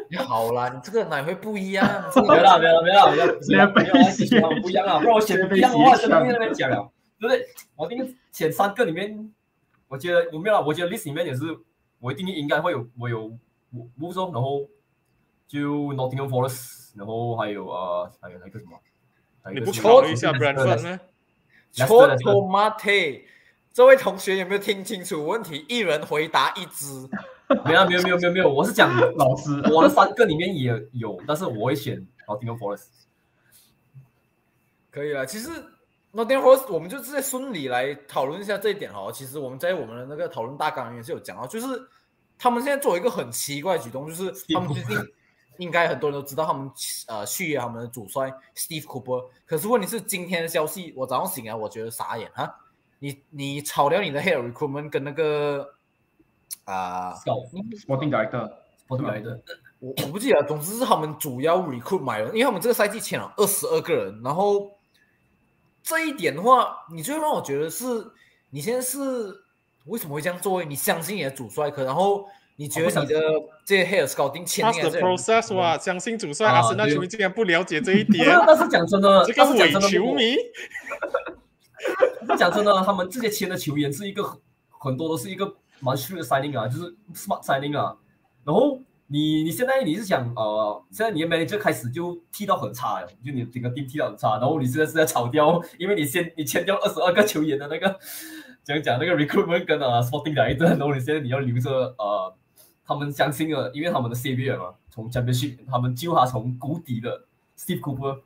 [0.09, 1.85] 你 好啦，你这个哪会不一样？
[2.13, 6.89] 这 个没有啦，没有啦，没有啦，没有啦，直接被没有啦，其实他们不一样啊，不然我选不一样的话，真的会在那边讲了，
[7.19, 7.45] 对不对？
[7.75, 9.33] 我定前三个里面，
[9.87, 10.61] 我觉得我没有啦？
[10.61, 11.43] 我觉得 list 里面也是，
[11.99, 13.31] 我一定应该会有，我有
[13.99, 14.67] Wolves，然后
[15.47, 18.79] 就 Nottingham Forest，然后还有啊，还有那个什么？
[19.53, 20.99] 你不考虑一下 Leicester Brentford 呢
[21.75, 23.21] ？Leicester Choto Mate
[23.73, 25.65] 这位同学有没有听清楚问题？
[25.67, 27.09] 一人回答一只。
[27.65, 32.85] 没有没有没有没有没有，我是讲 老师，我的三个里面也有，但是我会选 Nottingham Forest。
[34.89, 35.49] 可以了，其实
[36.13, 39.11] Nottingham Forest 我们就直接顺理来讨论一下这一点哈。
[39.11, 41.67] 其实我们在我们的那个讨论大纲里面是有讲到，就是
[42.39, 44.97] 他们现在做一个很奇怪的举动，就是他们最近
[45.57, 46.71] 应该很多人都知道他们
[47.07, 52.55] 呃续约他们的主帅 Steve Cooper，可是问题是今天的消息，我早上醒来我觉得傻眼哈，
[52.99, 55.75] 你你炒掉你的 Head Recruitment 跟那个
[56.65, 57.13] 啊。
[57.15, 58.51] Sporting Director，
[58.87, 58.97] 我
[59.79, 64.71] 我我不记得，总之是他们主要 recruit 买了，因为他们这个赛季签了二十二个人，然后
[65.81, 67.85] 这一点的话，你就会让我觉得是，
[68.49, 69.35] 你现在是
[69.85, 70.63] 为什么会这样做？
[70.63, 72.25] 你相信你的主帅，可然后
[72.55, 73.21] 你觉得你的
[73.65, 80.35] 这些 hair scouting 签 Trust the 这些人 process 哇，相信主帅啊阿森纳球迷竟然不了解这一不点是，，但是讲真的，这个伪球迷。
[82.37, 84.39] 讲真的，他们这些签的球员是一个很
[84.79, 87.95] 很多都是一个蛮 s h 的 signing 啊，就是 smart signing 啊。
[88.45, 97.97] 然后你你现在你是想呃，现在你的 manager 开始就踢到很差了，就你整个 team 踢到很差，然后你现在是在炒掉，因为你先你签掉二十二个球员的那个
[98.63, 102.33] 讲讲那个 recruitment 跟啊 sporting 来的，然后你现在你要留着呃，
[102.85, 107.25] 他们相信了，因为他们的 savior 嘛，从 championship 他们救他从谷底的
[107.57, 108.19] Steve Cooper。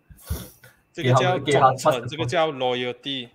[0.92, 3.30] 这个叫给他忠 trust 诚，这个叫 loyalty，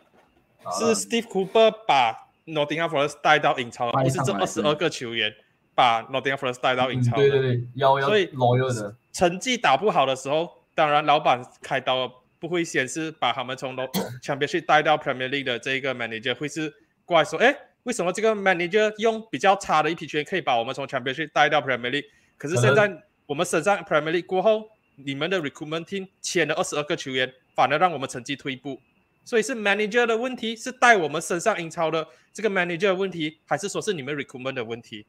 [0.64, 2.12] 啊是 Steve Cooper 把
[2.44, 5.32] Nottingham Forest 带到英超，不是这二十二个球员
[5.74, 7.14] 把 Nottingham Forest 带到英超。
[7.14, 8.96] 嗯对对对，要要所以 loyal 的。
[9.12, 12.10] 成绩打不好的时候，当然老板开刀
[12.40, 13.76] 不会先是把他们从
[14.20, 22.06] Championship 带到 Premier League 的这一个 manager，会是过来说，哎，为什么这个 manager 用比较差的一批球员可以把我们从 Championship 带到 Premier League？
[22.38, 28.80] 可是现在我们升上 Premier League 过后，你们的 recruitment team 签了二十二个球员，反而让我们成绩退步。
[29.24, 34.98] 所以是 manager 的问题，是带我们升上英超的这个 manager 的问题，还是说是你们 recruitment 的问题？
[34.98, 35.06] 因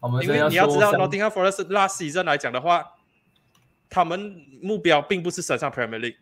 [0.00, 2.94] 我们因为你要知道，Nottingham Forest last season 来讲的话，
[3.88, 6.16] 他们目标并不是升上 Premier League。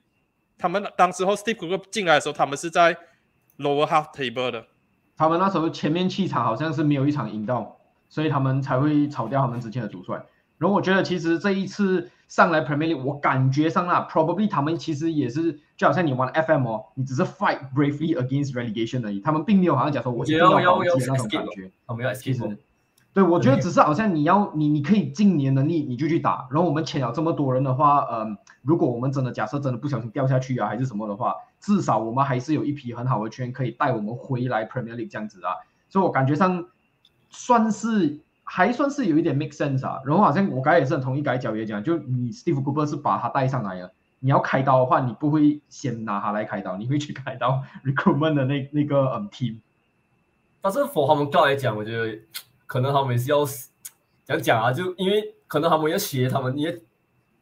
[0.57, 2.97] 他们当时候 Steve Cooper 进来的时候，他们是在
[3.59, 4.67] lower half table 的。
[5.19, 7.77] 他们那时候前面气场好像是没有一场赢到，
[8.09, 10.25] 所以他们才会炒掉他们之前的主帅。
[10.59, 21.71] 然后我觉得其实这一次上来 Premier League，我感觉上啦，probably 他们其实也是就好像你玩 FM 哦，你只是 fight bravely against relegation 而已，他们并没有好像讲说我一定要保级的那种感觉。
[21.87, 22.57] 我们要其实哦。
[23.19, 26.47] 对，我觉得只是好像你要你你可以尽你的能力，你就去打。
[26.53, 35.51] 然后我们签了这么多人的话，嗯，如果我们真的假设真的不小心掉下去啊，还是什么的话，至少我们还是有一批很好的球员可以带我们回来 Premier League 这样子啊。
[35.89, 36.65] 所以我感觉上
[37.29, 40.01] 算是还算是有一点 make sense 啊。
[40.07, 43.93] 然后好像我刚才也是很同意改角也讲，就你 Steve Cooper 是把他带上来了。
[44.21, 49.59] 你要开刀的话，你不会先拿他来开刀，你会去开刀 recruitment 的那那个嗯 team。
[50.61, 52.17] 但是 for 他们 club 来讲，我觉得
[52.69, 53.45] 可能他们也是要
[54.25, 56.83] 讲讲啊，就因为可能他们要学他们，因为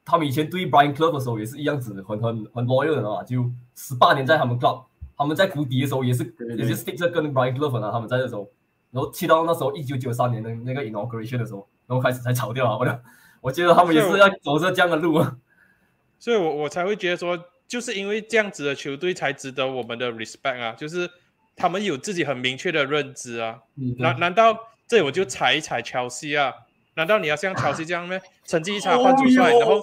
[0.04, 4.84] 他们以前对 Brian Clough 的时候也是一样子，很很很 loyal 的啊，就十八年在他们 club，
[5.16, 6.24] 他们在谷底的时候也是
[6.56, 8.48] 也是 stick 着跟 Brian Clough 啊，他们在的时候，
[8.92, 13.00] 然后去到那时候一九九三年的那个 inauguration 的时候，然后开始才炒掉啊，我
[13.42, 15.36] 我觉得他们也是要走着这样的路啊。
[16.18, 21.10] 所以我我才会觉得说，就是因为这样子的球队才值得我们的 respect 啊，就是
[21.56, 23.60] 他们有自己很明确的认知啊。
[23.76, 24.56] 嗯，难难道
[24.88, 26.52] 这里我就踩一踩乔西啊？
[26.94, 28.20] 难道你要像乔西这样咩？
[28.46, 29.82] 成绩一差换主帅，然后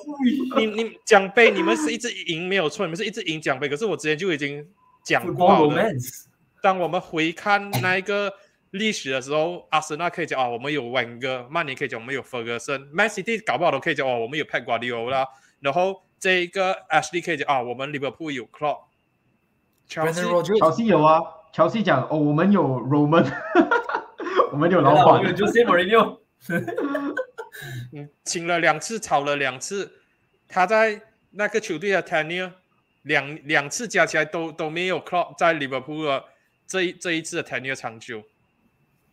[0.58, 4.66] 你你奖杯你们是一直赢没有错，你们是一直赢奖杯，可是我之前就已经
[5.04, 5.86] 讲过了。
[6.62, 8.34] 当我们回看那一个
[8.72, 15.28] 历史的时候，阿森纳可以讲啊，我们有温哥，曼联可以讲我们有 Ferguson，Man City 搞不好都可以讲哦，我们有 Pep Guardiola，
[15.60, 18.86] 然后这一个 Ashley 可以讲啊，我们 Liverpool 有 Klopp。
[19.90, 23.30] Brandon Chelsea Rodgers 乔西有啊，乔西讲哦，我们有 Roman，
[24.54, 25.04] 我们有老板？
[25.04, 26.20] 老板，就 Jose Mourinho，
[27.92, 29.92] 嗯，请了两次，炒了两次，
[30.48, 31.02] 他在
[31.32, 32.52] 那个球队的 tenure
[33.02, 36.24] 两两次加起来都都没有 Klopp 在利物浦的
[36.68, 38.24] 这一这一次的 tenure 长久，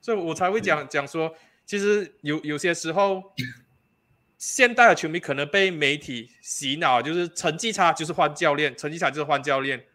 [0.03, 1.34] 所以我才会讲讲说，
[1.64, 3.32] 其实有有些时候，
[4.36, 9.86] 现代的球迷可能被媒体洗脑，就是成绩差就是换教练，成绩差就是换教练，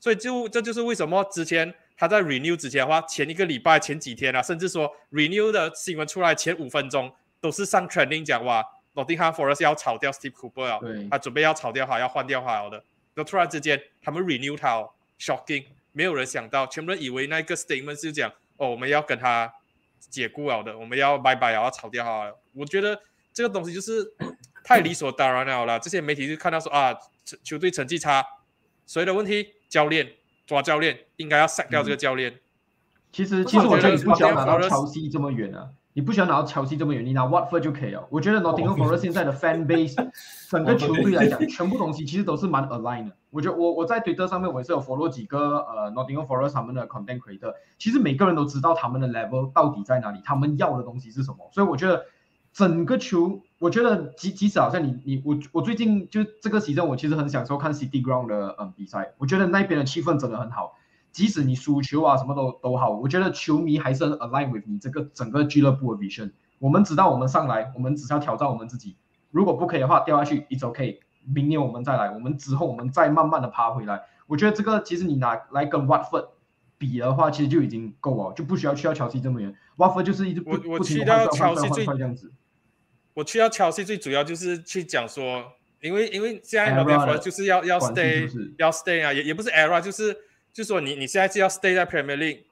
[0.00, 12.76] 所以就这就是为什么之前他在 renew 之前的话，前一个礼拜、前几天啊，甚至说 renew 的新闻出来前五分钟，都是上 trending 讲哇，Nottingham Forest 要炒掉 Steve Cooper 啊，对他准备要炒掉他，要换掉他了的。
[13.14, 14.88] 然后突然之间，他们 renew 他哦
[15.18, 19.52] ，shocking，没有人想到，全部人以为那个 statement 是讲哦，我们要跟他
[19.98, 22.38] 解雇了的，我们要拜拜了，要炒掉他了。
[22.54, 24.08] 我觉得这个东西就是
[24.62, 25.78] 太理所当然了啦。
[25.80, 26.94] 这些媒体就看到说啊，
[27.24, 28.24] 球球队成绩差，
[28.86, 29.54] 谁的问题？
[29.68, 30.14] 教练
[30.48, 32.38] 抓教练，应该要 sack 掉这个教练。
[33.12, 38.06] 其实其实我觉得你不需要拿到乔西这么远啊，你不需要拿到乔西这么远，你拿 Watford 就可以了。
[38.08, 39.94] 我觉得 Nottingham Forest 现在的 fan base
[40.48, 43.14] 整个球队来讲，全部东西其实都是蛮 align 的。
[43.28, 51.50] 我觉得我我在推特上面我也是有 follow 几个呃 Nottingham Forest 他们的 content creator，其实每个人都知道他们的 level 到底在哪里，他们要的东西是什么。
[51.52, 52.06] 所以我觉得
[52.54, 60.74] 整个球，我觉得即即使好像你你我我最近就这个 season 我其实很享受看 City Ground 的嗯比赛，我觉得那边的气氛真的很好。
[61.10, 66.30] 即使你输球啊什么都都好，我觉得球迷还是很 align with 你这个整个俱乐部的 vision。
[66.60, 68.96] 我们知道我们上来，我们只是要挑战我们自己，
[69.30, 70.98] 如果不可以的话掉下去，it's okay。
[71.24, 74.02] 明年我们再来，我们之后我们再慢慢的爬回来。
[74.26, 76.28] 我觉得这个其实你拿来跟 Watford
[76.76, 79.54] 比的话，其实就已经够了，就不需要去到乔西这么远。
[79.76, 82.32] Watford 就是一直不我我不停去到地换帅换帅乔西最换帅这样子。
[83.18, 85.44] 我去到切西最主要就是去讲说，
[85.80, 90.14] 因为因为现在就是要要 stay 要 stay 啊，也也不是 era，就是
[90.52, 92.42] 就是说你你现在是要 stay 在 Premier League。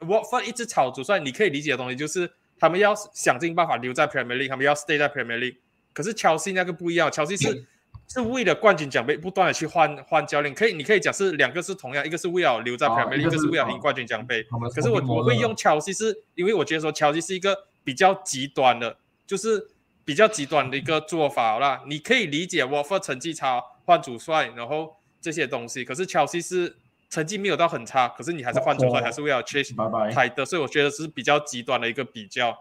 [0.00, 5.58] Watford 一直炒主帅，你可以理解的东西就是他们要想尽办法留在 Premier League，他们要 stay 在 Premier League。
[5.92, 7.64] 可是乔西那个不一样，乔西是
[8.08, 14.44] 是为了冠军奖杯不断的去换换教练，可以你可以讲是两个是同样，一个是为了留在哦 Premier League，、一个是一个是为了哦赢冠军奖杯。
[14.74, 19.68] 可是我我会用乔西是，因为我觉得说乔西是一个比较极端的，就是
[20.06, 21.82] 比较极端的一个做法啦。
[21.86, 26.76] 你可以理解 Watford 成绩差换主帅，然后这些东西，可是乔西是
[27.10, 30.28] 成绩没有到很差，可是你还是换主帅，哦还是为了 chase 拜拜。
[30.30, 32.56] 的，所以我觉得是比较极端的一个比较。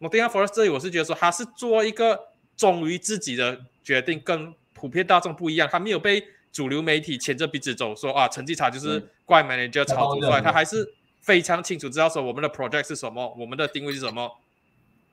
[0.00, 14.38] Nottingham Forest 这里我是觉得说他是做一个忠于自己的决定，跟普遍大众不一样，他没有被主流媒体牵着鼻子走，说啊成绩差就是怪 manager 炒主帅，他还是非常清楚知道说我们的 project 是什么，我们的定位是什么，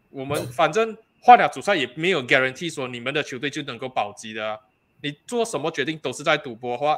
[0.10, 4.60] 我们反正换了主帅也没有 guarantee 说你们的球队就能够保级的、
[5.02, 6.98] 你做什么决定都是在赌博的话，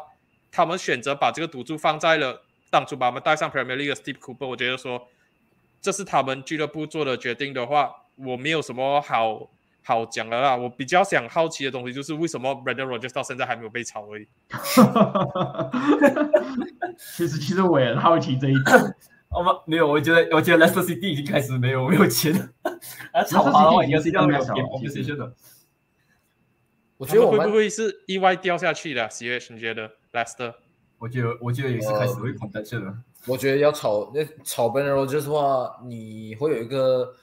[0.51, 5.07] 他们选择把这个赌注放在了当初把他们带上 Premier League 的 Steve Cooper，我觉得说
[5.81, 9.49] 这是他们俱乐部做的决定的话，我没有什么好
[9.83, 10.55] 好讲的啦。
[10.55, 14.27] 我比较想好奇的东西就是为什么 Brendan Rodgers 到现在还没有被炒而已。
[16.97, 18.95] 其实其实我也很好奇这一点。
[19.35, 22.49] 我们没有，我觉得我觉得 Leicester City 已经开始没有没有钱了，
[23.11, 25.33] 啊，炒他的话应该是要有点 compensation 的。
[26.97, 30.53] 我觉得我们会不会是意外掉下去的？CH 你觉得 Leicester？
[30.99, 32.95] 我觉得我觉得也是开始会 contention 了。
[33.25, 37.13] 我觉得要炒那炒 Ben Rogers 的话，你会有一个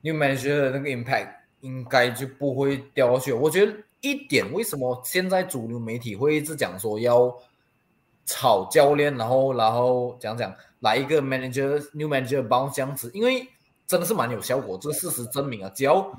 [0.00, 3.32] new manager 的那个 impact，应该就不会掉下去。
[3.32, 7.34] 我觉得一点，为什么现在主流媒体会一直讲说要
[8.26, 13.48] 炒教练，然后然后讲讲来一个 manager new manager 帮这样子，因为
[13.86, 16.12] 真的是蛮有效果，这个事实证明啊，只要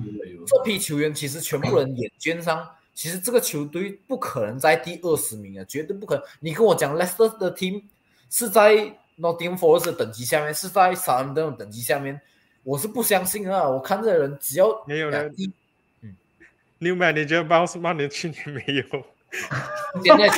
[0.48, 6.24] 这批球员其实全部人眼尖上，其实这个球队不可能在第二十名啊，绝对不可能。
[6.40, 7.84] 你跟我讲 Leicester 的 team
[8.30, 8.74] 是在
[9.20, 12.22] Nottingham Forest 的等级下面，是在 Southampton 等级下面，
[12.64, 13.68] 我是不相信啊！
[13.68, 15.52] 我看这人只要没有人一
[16.80, 18.84] New manager bounce 曼联去年没有。
[20.04, 20.30] 现在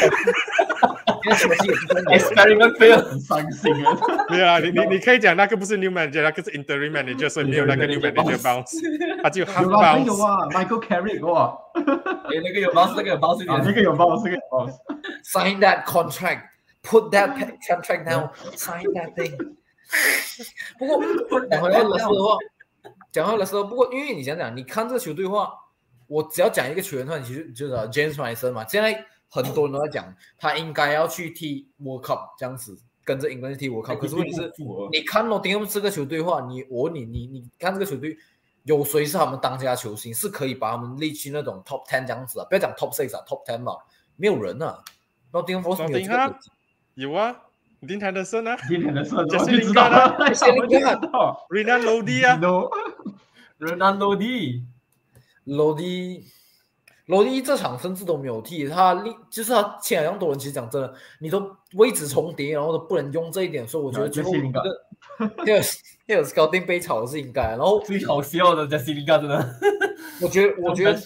[1.22, 3.98] experiment fail，很伤心啊！
[4.30, 8.76] 没有啊，你你你可以讲那个不是 new manager，那个是 interim manager，所以没有那个 new manager bounce，
[9.22, 10.18] 他就 half 有啦，有 bounce。
[10.18, 13.76] 有啊，Michael Carrick 哇，哎，那个有 bounce，那个有 bounce 那点。
[13.76, 14.78] 个有 bounce，那个有 bounce。
[15.24, 16.42] sign that contract,
[16.84, 17.36] put that
[17.68, 19.36] contract down, sign that thing。
[20.78, 21.02] 不过
[21.50, 22.38] 讲回来勒斯的话，
[23.12, 25.52] 讲回来勒斯，不过因为你想想，你看这个球队的话，
[26.08, 28.66] 我只要讲一个球员的话，你其实就知道 James Mason 嘛。
[28.68, 33.98] 现在很多人都在讲他应该要去踢 World Cup 这样子，跟着英格兰踢 World Cup。
[33.98, 34.52] 可是问题是，
[34.92, 38.18] 你看诺丁汉这个球队的话，你我问你你你看这个球队
[38.64, 42.46] 有谁是他们当家球星，是可以把他们列去那种 top ten 这样子啊？
[42.50, 43.78] 不要讲 top six 啊，top ten 嘛，
[44.16, 44.84] 没有人啊。
[45.32, 46.40] 诺丁汉有这个。
[46.96, 47.34] 有啊，
[47.80, 51.48] 林坦德森啊今天的设置我就知道了啊，我就知道。
[51.50, 54.66] ，Renan Lodi 啊，No，Ronaldo D，
[57.10, 65.62] 罗伊，这场甚至都没有踢，他力就是他前两多人，其实讲真的，你都位置重叠，然后都不能用这一点，所以我觉得啊最后 Jesse 那个那个
[66.06, 69.56] 那个 scouting 被炒是应该，然后最好笑的 Jesse Lingard 真的。
[70.22, 71.02] 我觉得 我觉得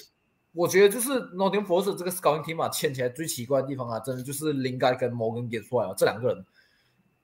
[0.52, 6.46] 我觉得就是 Nottingham Forest 这个 scouting team 啊，签起来最奇怪的地方啊，真的就是林盖跟 Morgan 给出来了这两个人，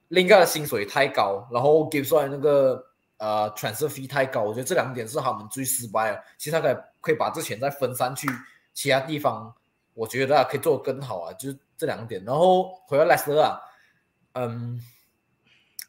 [0.07, 2.81] 林盖的薪水太高，然后给出来那个
[3.17, 6.23] 呃 transfer fee 太高，我觉得这两点是他们最失败的。
[6.37, 8.27] 其实他可以可以把这钱再分散去
[8.79, 9.53] 其他地方，
[9.93, 12.23] 我觉得啊可以做得更好啊，就是这两点。
[12.23, 13.59] 然后回到 Leicester 啊，
[14.35, 14.79] 嗯，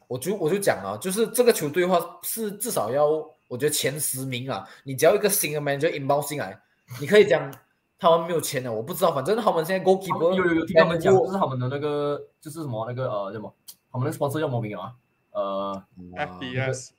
[0.09, 3.07] 我就我就讲啊，就是这个球队的话是至少要
[3.47, 6.61] 我觉得前十名啊，你只要一个新的 manager inbound 进来，
[6.99, 7.49] 你可以讲
[7.97, 13.53] 他们没有钱的，我不知道，反正他们现在 goalkeeper 有有有听他们讲，就是他们的那个就是什么那个呃叫什么，
[13.89, 14.93] 他们的 sponsor 叫什么名啊？
[15.31, 15.81] 呃
[16.17, 16.89] ，FBS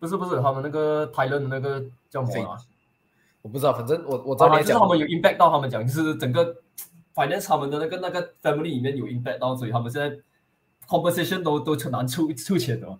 [0.00, 1.80] 不是不是，他们那个 Thailand 的那个
[2.10, 2.58] 叫什么啊？
[3.42, 6.56] 我不知道，反正我我知道讲就是他们有 impact 到他们讲，就是整个
[7.14, 10.16] finance 他们的那个那个 family 里面有 impact 到，所以他们现在
[10.86, 12.98] conversation 都都很难出出钱的。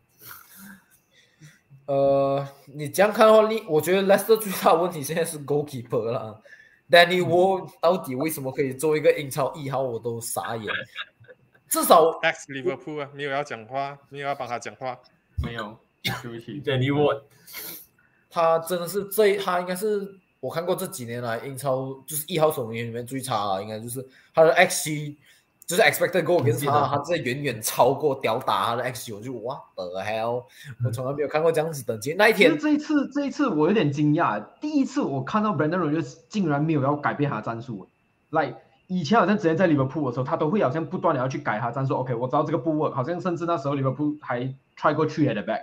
[1.87, 6.41] 呃，你这样看的话，你我觉得 Leicester 最大的问题现在是 goalkeeper 啦。
[6.89, 10.67] Danny Ward 到底为什么可以做一个英超一号，我都傻眼。
[11.69, 14.99] 至少 X Liverpool 啊，没有要讲话，没有要帮他讲话。
[15.43, 15.79] 没有，
[16.23, 16.61] 对不起。
[16.63, 17.23] Danny Ward，
[18.29, 25.15] 他真的是这他应该是我看过这几年来英超就是一号守门员里面最差啊，应该就是他的 XG
[25.67, 30.45] 就是 expected goal 也是他，他这远远超过吊打他的 XG，我就 what the hell，
[30.85, 32.15] 我从来没有看过这样子等级。
[32.15, 37.87] 那一天这一次，这一次我有点惊讶，第一次我看到 Brandon Rodgers 竟然没有要改变他的战术
[38.31, 38.57] ，like
[38.89, 41.95] 以前好像之前在利物浦的时候，他都会好像不断的要去改他战术。
[41.95, 44.41] OK，我知道这个不 work，好像甚至那时候利物浦还
[44.77, 45.61] try 过 three at the back，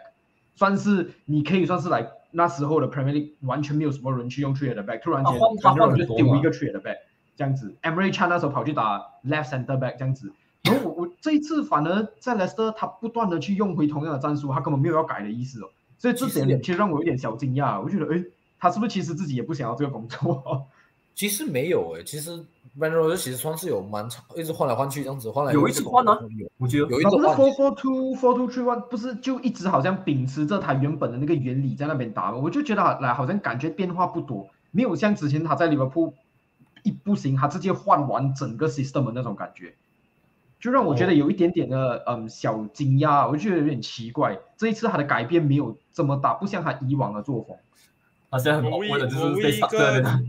[0.55, 6.97] 算是你可以算是来那时候的 Premier League 完全没有什么人去用 at the back，突然间他换他 Brandon 换很 Rodgers 多嘛丢一个 at the back
[7.35, 10.31] 这样子，Emery Chan 那时候跑去打 left center back 这样子。
[10.63, 18.25] 然后我我这一次反而在 Leicester 他不断的去用回同样的战术，他根本没有要改的意思哦，所以这点其实让我有点小惊讶，我觉得诶，
[18.59, 20.67] 他是不是其实自己也不想要这个工作？
[21.15, 22.43] 其实没有诶、其实
[22.79, 32.37] Van r o 其实算是有蛮长，一直换来换去这样子，换来有一直换啊有我觉得他不是有一直换 four four two four two three one，不是就一直好像秉持着他原本的那个原理在那边打吗？
[32.37, 36.13] 我就觉得好来好像感觉变化不多，没有像之前他在利物浦
[36.83, 39.73] 一不行，他直接换完整个 system 的那种感觉，
[40.59, 44.37] 就让我觉得有一点点的嗯小惊讶，我就觉得有点奇怪。
[44.55, 47.57] 这一次他的改变没有这么大，不像他以往的作风。
[48.29, 50.19] 他现在很我唯一 awkward 的，就是被杀掉的。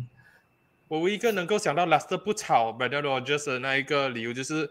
[0.88, 4.68] 我唯一一个能够想到 Leicester 不炒 Brendan Rodgers 的那一个理由，就是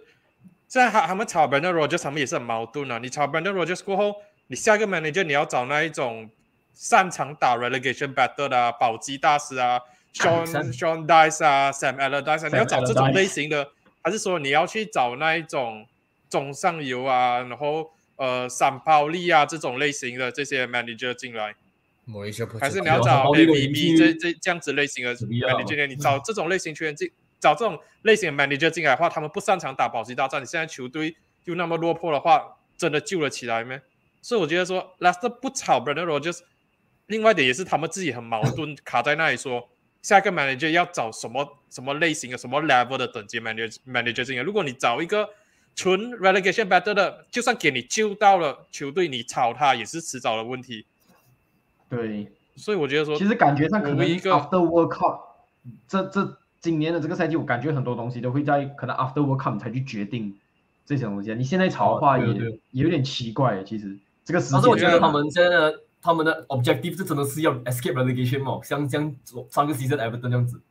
[0.68, 2.98] 现在他他们炒 Brendan Rodgers，他们也是很矛盾啊。
[2.98, 4.16] 你炒 Brendan Rodgers 过后，
[4.48, 6.30] 你下一个 manager 你要找那一种
[6.74, 9.80] 擅长打 relegation battle 的、啊、保级大师啊
[10.14, 13.70] ，Sean Sean Dice 啊，Sam Allardyce，啊你要找这种类型的，
[14.02, 15.86] 还是说你要去找那一种
[16.30, 21.54] 中上游啊，然后呃散抛力啊这种类型的这些 manager 进来？
[22.10, 33.78] 某一些还是你要找很暴力的 A B 人 B 去这这这样子类型的 manager，你找这种类型球员进，找这种类型的 manager 进来的话，他们不擅长打保级大战，你现在球队又那么落魄的话，真的救了起来没？
[34.22, 36.40] 所以我觉得说 Leicester 不炒 Brendan Rodgers，
[37.08, 39.68] 另外一点也是他们自己很矛盾，卡在那里说
[40.02, 44.44] 下一个 manager 要找什么什么类型的什么 level 的等级 manager manager 进来。
[44.44, 45.28] 如果你找一个
[45.76, 50.86] 纯 relegation battle 的，就算给你救到了球队，你炒他也是迟早的问题。
[51.90, 55.20] 对，所以我觉得说，其实感觉上可能一一个 after World Cup，
[55.88, 60.36] 这这今年的这个赛季，我感觉很多东西都会在可能 after World Cup 才去决定
[60.86, 61.36] 这些东西啊。
[61.36, 63.98] 你现在炒的话也、哦对对也有点奇怪，其实。
[64.26, 69.16] 这个时但是我觉得他们现在的他们的 objective 是真的是要 escape relegation 嘛，像像
[69.50, 70.62] 上个 season Everton 这样子，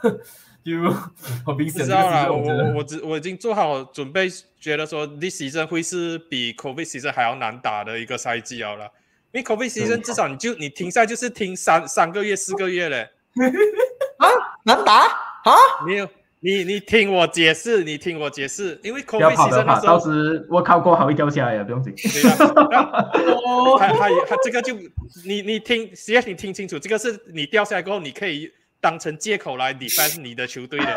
[0.64, 0.90] 就
[1.44, 4.26] 很明显这个不知道啦，我我我我只我已经做好准备，
[4.58, 8.90] 觉得说 this season 会是比 COVID season 还要难打的一个赛季好了。
[9.32, 13.08] 因为 COVID season 至少你就你停赛就是停三三个月四个月嘞，
[14.64, 15.06] 难打？
[15.44, 15.54] 啊！
[15.86, 16.08] 没有
[16.40, 21.92] 你你听我解释，你听我解释，因为不要 COVID 跑不要 season 那跑，到时候时我靠过还会掉下来的，不用紧。
[21.94, 23.10] 对啊，
[23.78, 24.74] 还还还这个就
[25.24, 28.50] 你你听，实际你听清楚，这个是你掉下来过后，你可以
[28.80, 30.96] 当成借口来 defend 你的球队的，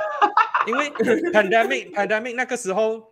[0.67, 0.89] 因为
[1.33, 3.10] pandemic pandemic 那个时候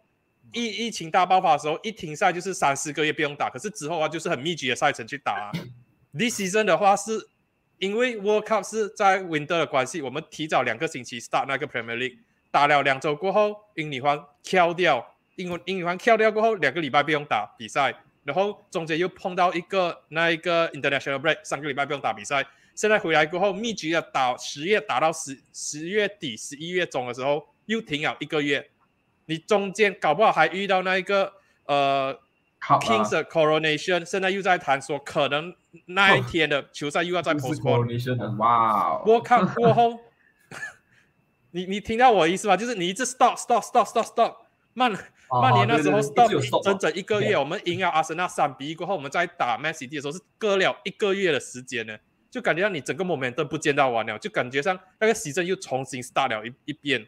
[0.54, 5.52] 疫疫情大爆发的时候，一停赛就是三四个月不用打，可是之后啊就是很密集的赛程去打、啊。
[6.12, 7.30] This season 的话是
[7.78, 12.18] 因为 World Cup 是在 Winter 的关系，我们提早两个星期 start 那个 Premier League，
[12.52, 22.46] 打了两周过后，英女皇 kill 掉，英文英女皇 kill 掉过后，两个礼拜不用打比赛，然后中间又碰到一个那一个 international break，三个礼拜不用打比赛。
[22.74, 28.70] 现在回来过后，密集的打十月打到十十月底、十一月中的时候，又停了一个月。
[29.30, 31.32] 你中间搞不好还遇到那一个
[31.66, 32.20] 呃
[32.60, 38.38] Kings 的 Coronation，现在又在谈说可能那一天的球赛又要再就是 postpone。
[38.38, 40.00] 哇哦，我看过后，
[41.52, 42.58] 你你听到我的意思吗？
[42.58, 44.36] 就是你一直 stop stop stop stop stop，
[44.74, 45.00] 曼啊
[45.44, 51.96] 曼联那时候 stop 整整一个月，我们赢了阿森纳三比一过后，我们在打 Man City 的时候是隔了一个月的时间呢，
[52.32, 57.08] 就感觉到你整个 momentum 不见到完了，就感觉上那个时针又重新 start 了一一遍，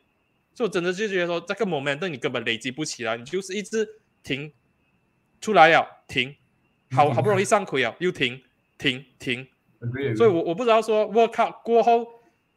[0.53, 3.87] 所以我真的就觉得说这个 momentum 你根本累积不起来，你就是一直
[4.21, 4.51] 停
[5.39, 6.35] 出来了停，
[6.91, 8.41] 好好不容易上亏了又停
[8.77, 9.47] 停停，
[10.15, 12.05] 所以我我不知道说 World Cup 过后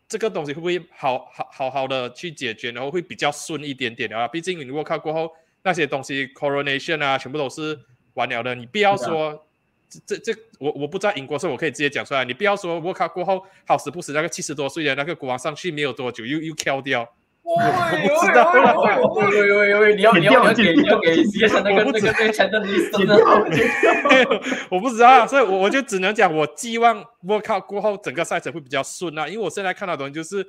[0.08, 4.26] 这个东西会不会好好好好的去解决，然后会比较顺一点点的啊。
[4.26, 5.30] 毕竟你 World Cup 过后
[5.62, 7.78] 那些东西 coronation 啊，全部都是
[8.14, 9.46] 完了的，你不要说
[9.88, 17.08] 这这这我我不知道英国，所以我可以直接讲出来，你不要说我靠过后好死不死那个七十多岁的那个国王上去没有多久又又 kill 掉。
[17.44, 18.74] 我不知道了，
[19.12, 24.40] 喂喂喂喂，你要你要你要给你要给 C S 那个那个那个前的你剪真的掉剪掉。
[24.72, 30.46] 我不知道啊，所以我我就只能讲，我寄望 World Cup 过后整个赛程会比较顺啊，因为我现在看到的东西就是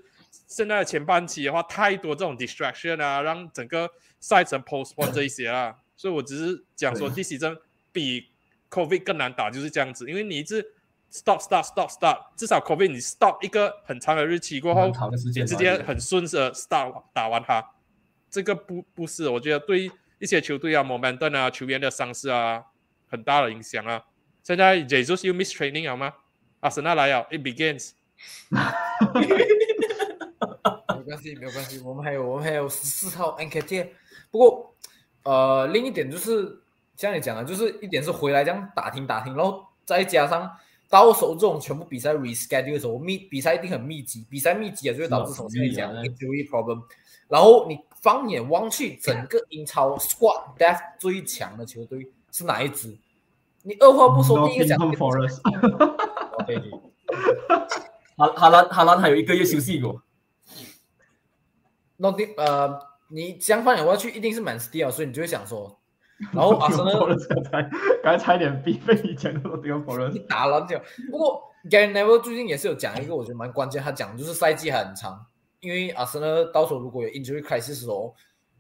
[0.48, 3.90] 现在的前半期的话，太多这种 distraction 啊，让整个
[4.22, 7.16] 赛程 postpone 这一些啊，所以我只是讲说对。
[7.16, 7.58] 第七针
[7.92, 8.30] 比
[8.70, 10.66] COVID 更难打，就是这样子，因为你一直
[11.16, 17.66] stop stop stop stop，至少 COVID 你 stop 一个很长的日期过后很，长的时间直接很顺的 start 打完它，
[18.30, 19.90] 这个不不是，我觉得对
[20.20, 22.66] 一些球队啊、momentum 啊、球员的伤势啊，
[23.08, 24.04] 很大的影响啊。
[24.44, 26.14] 现在 Jesus 又 miss training 好吗？
[26.60, 27.92] 阿森纳来了，it begins。
[28.50, 28.60] 没
[31.04, 33.94] 关系，没有关系，我们还有我们还有十四号 N K T。
[34.32, 34.76] 不过，
[35.24, 36.60] 呃，另一点就是
[36.96, 40.58] 像你讲的，就是一点是回来这样打听打听，然后再加上
[40.90, 46.82] 到时候这种全部比赛 reschedule 的时候，密比赛一定很密集，比赛密集啊，就会导致是啊从现在讲 injury problem。
[47.28, 52.96] 然后你放眼望去，整个英超 squad death 最强的球队是哪一支？
[53.64, 55.42] 你二话不说，第一个讲 Nottingham Forest，
[56.46, 56.56] 对，
[58.16, 60.04] 哈哈兰哈兰还有一个月休息过，
[61.98, 65.80] 那定呃，你相反眼望去，一定是 Man City 啊，所以你就会想说，
[66.32, 67.70] 然后阿森纳刚才
[68.04, 70.20] 刚才差一点逼被你讲的 Nottingham 你。
[70.20, 70.80] 打篮球。
[71.12, 75.26] 不过 Gary Neville 最近也是有讲一个，我觉得蛮关键，他讲就是赛季还很长，
[75.60, 78.16] 因为阿森纳到时候如果有 injury crisis 的时候，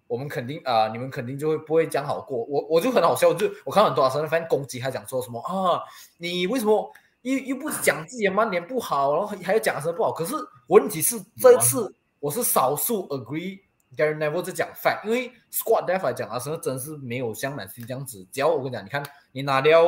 [0.07, 2.43] 我们肯定啊、你们肯定就会不会讲好过。
[2.45, 5.81] 我我就很好笑，就我看到很多阿森纳 fan 攻击他，讲说什么啊，
[6.17, 6.91] 你为什么
[7.21, 10.11] 又又不讲自己的曼联不好，然后还还要讲阿森纳不好？
[10.11, 10.35] 可是
[10.67, 13.59] 问题是这次我是少数 agree
[13.95, 18.27] Gary Neville 在讲 fact，因为 squad depth 来讲，阿森纳真是没有像曼 C 这样子。
[18.31, 19.83] 只要我跟你讲，你看你拿掉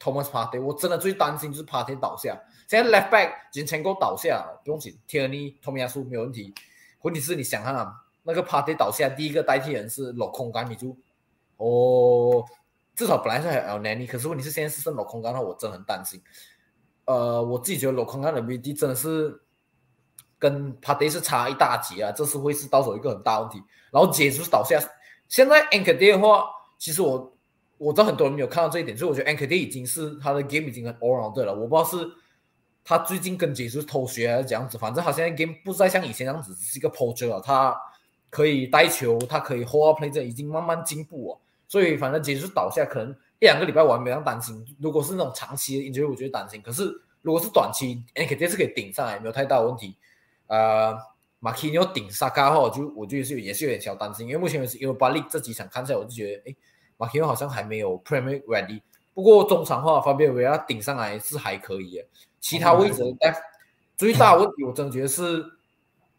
[0.00, 2.38] Thomas Partey，我真的最担心就是 Partey 倒下。
[2.68, 6.52] 现在 left back 金钱够倒下了，不用紧 t i e r n y 托米亚苏没有问题。
[7.02, 10.96] 问题是你想看啊，那个 Partey 倒下，第一个代替人是老空杆，你就
[11.56, 12.44] 哦，
[12.94, 16.20] 至少本来是还有 Nani，可是问题是现在是剩老空杆，那我真的很担心。
[17.04, 19.40] 呃，我自己觉得老空杆的 VD 真的是
[20.38, 23.62] 跟 p a r t y 是差一大截啊，这是会是到时候一个很大问题。
[23.90, 24.78] 然后解就是倒下，
[25.28, 26.44] 现在 a n k d 的话，
[26.78, 27.32] 其实我
[27.78, 31.54] 我知道很多人没有看到这一点，所以我觉得 a n k d 已经是他的 game 已经很 all round 了。
[31.54, 32.10] 我不知道是
[32.84, 37.76] 他最近跟解就是偷学还是怎样子，反正他现在 game 不再像以前那样子只是一个 poacher 了，他
[38.28, 41.40] 可以带球，他可以 hold up play，这已经慢慢进步了。
[41.68, 43.10] 所以反正解就是倒下，可能
[43.40, 44.64] 一两个礼拜我还没有担心。
[44.78, 46.60] 如果是那种长期的 injury，我觉得担心。
[46.62, 46.84] 可是
[47.22, 49.96] 如果是短期 a n k d 是可以顶上来，没有太大的问题。
[50.46, 50.98] 呃。
[51.38, 56.56] 马基尼奥顶萨卡的话，我就我觉得是也是有点小担心，因为目前为止，因为巴利这几场看下来，我就觉得，哎，
[56.96, 58.80] 马基尼奥好像还没有 Premier ready。
[59.14, 62.06] 不过中场的话，方便维亚顶上来是还可以的，
[62.40, 63.38] 其他位置的 depth
[63.96, 65.44] 最大问题，我真觉得是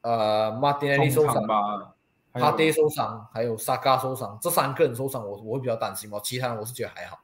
[0.01, 1.95] 呃马丁内利受伤吧，
[2.31, 7.19] 还有帕蒂受伤，还有萨卡受伤，这三个人受伤，我我会比较担心嘛，其他人我是觉得还好。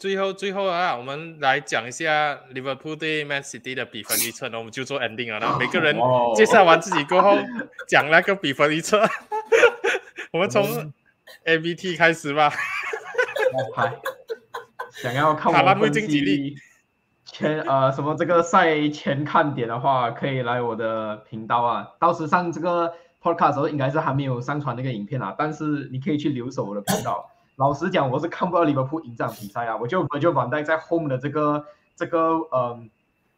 [0.00, 5.38] 最后最后啊，我们来讲一下 Liverpool 对 Man City 的比分预测呢，我们就做 ending 了。
[5.38, 7.36] 然后每个人哦介绍完自己过后，
[7.86, 8.98] 讲那个比分预测。
[10.32, 10.90] 我们从
[11.44, 12.50] ABT 开始吧。
[13.76, 13.92] 嗨，
[14.90, 16.56] 想要看我分经济力析
[17.26, 21.86] 前呃什么这个赛前看点的话，可以来我的频道啊。
[22.00, 22.90] 到时上这个
[23.20, 27.30] podcast 的时候，应该是还没有上传那个影片啊，但是你可以去留守我的频道。
[27.60, 32.88] 老实讲，我是看不到利物浦赢这场比赛啊，我就我就反正在 home 的这个这个嗯、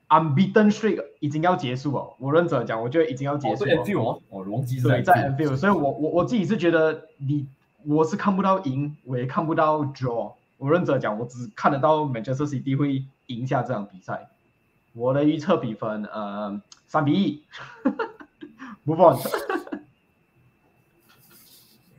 [0.09, 2.15] unbeaten streak 已经要结束了。
[2.21, 3.73] 我认真讲，我觉得已经要结束了。
[3.73, 7.49] Anfield 哦，对，在 Anfield Anfield，所以我我我自己是觉得你
[7.85, 10.35] 我是看不到赢，我也看不到 draw。
[10.57, 14.29] 我认真讲，我只看得到 Manchester City 会赢下这场比赛。
[14.93, 17.43] 我的预测比分，呃，三比一。
[18.87, 19.19] Move on。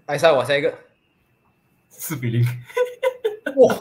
[0.05, 0.73] 埃 塞，我下一个，
[2.05, 2.45] 四比零，
[3.55, 3.73] 哇，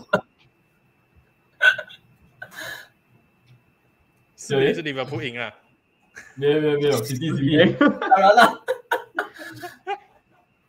[4.37, 5.53] 四比零是 Liverpool 赢啊。
[6.37, 8.65] 没有没有没有，City City，当然了，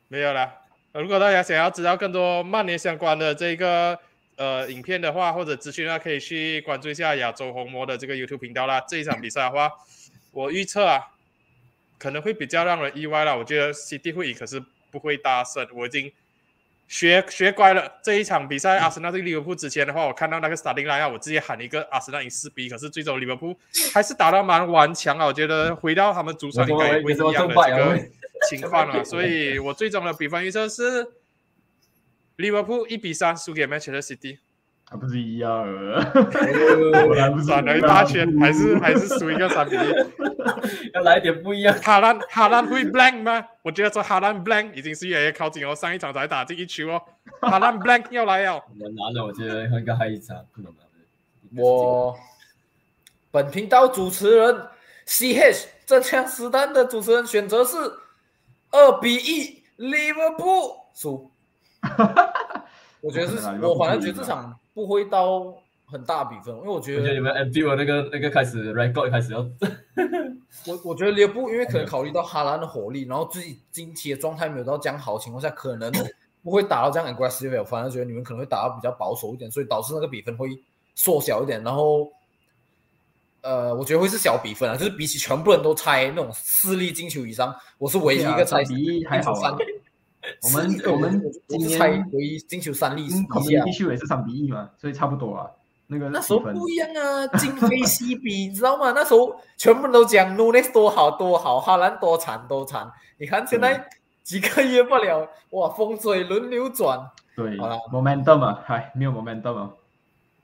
[0.07, 0.61] 没有啦。
[0.93, 3.99] 呃如果大家想要知道更多曼联相关的这个
[4.35, 8.83] 呃影片的话，或者资讯的话，可以去关注一下亚洲红魔的这个 YouTube 频道啦。
[8.89, 9.71] 这一场比赛的话，
[10.31, 11.11] 我预测啊，
[11.99, 13.35] 可能会比较让人意外啦。
[13.35, 14.59] 我觉得 City 会赢，可是
[14.89, 15.67] 不会大胜。
[15.75, 16.11] 我已经
[16.87, 17.91] 学学乖了。
[18.03, 23.57] 这一场比赛，阿森纳对利物浦之前的话，我看到那个 starting line 我直接喊一个阿森纳赢四比一，可是最终利物浦
[23.93, 25.25] 还是打到蛮顽强啊。
[25.25, 27.99] 我觉得回到他们主场应该也会一样的这个
[28.49, 29.01] 情况啊。
[29.05, 31.07] 所以我最终的比分预测是
[32.35, 34.37] 利物浦一比三输给 Manchester City，
[34.89, 36.11] 还，不是一样啊，
[37.45, 40.32] 转了一大圈，还是还是输一个三比一。
[40.93, 41.75] 要来点不一样。
[41.81, 43.45] 哈兰哈兰会 blank 吗？
[43.61, 47.01] 我觉得说哈兰 blank 已经是越来越靠近哦，上一场才打进一球哦，
[47.41, 48.59] 哈兰 blank 要来了。
[48.79, 51.61] 很难的，我觉得应该还一场不能拿。
[51.61, 52.15] 我
[53.31, 54.67] 本频道主持人
[55.05, 57.77] CH 这枪实弹的主持人选择是
[58.71, 61.31] 二比一利物浦输。
[63.01, 65.53] 我觉得是我反正觉得这场不会到
[65.93, 69.39] 很大比分，因为我觉得我觉得你们 MD 的那个那个开始 record 开始要，
[70.67, 75.89] 我我觉得利物浦因为可能考虑到哈兰的火力，然后自己近期的状态没有到这样好的情况下，可能
[76.43, 80.49] 不会打到这样 aggressive，反而觉得你们可能会打到比较保守一点，所以导致那个比分会
[80.95, 82.11] 缩小一点，然后。
[83.45, 89.51] 呃，我觉得会是小比分啊，就是比起全部人都猜那种四粒进球以上，我是唯一一个猜对啊3比1还好 三
[90.43, 93.77] 我们我们我今年猜唯一进球三粒嗯以下，community。
[93.77, 95.51] shield 也是三比一嘛，所以差不多啊。
[95.87, 98.91] 那个那时候不一样啊，今非昔比，你知道吗？
[98.95, 102.91] 那时候全部人都讲 Nunes 多好多好，哈兰多惨多惨。
[103.17, 103.87] 你看现在
[104.23, 106.99] 几个月不了，哇，风水轮流转。
[107.35, 109.69] 对好啦 momentum 啊，嗨，没有 momentum 啊。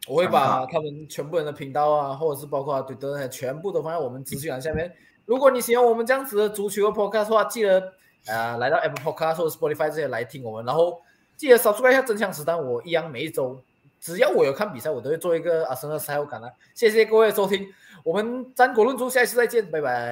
[0.07, 4.91] 我会把他们全部人的频道啊，或者是包括对的全部都放在我们资讯栏下面。
[5.25, 7.93] 如果你喜欢我们这样子的足球的 podcast 的话，记得
[8.25, 10.99] 呃来到 Apple Podcast 或者 Spotify 这些来听我们，然后
[11.37, 13.61] 记得 subscribe 一下真相实弹，我一样每一周
[13.99, 16.49] 只要我有看比赛，我都会做一个阿森纳赛后感啊。
[16.73, 17.67] 谢谢各位收听，
[18.03, 20.07] 我们战果论足，下一次再见，拜拜。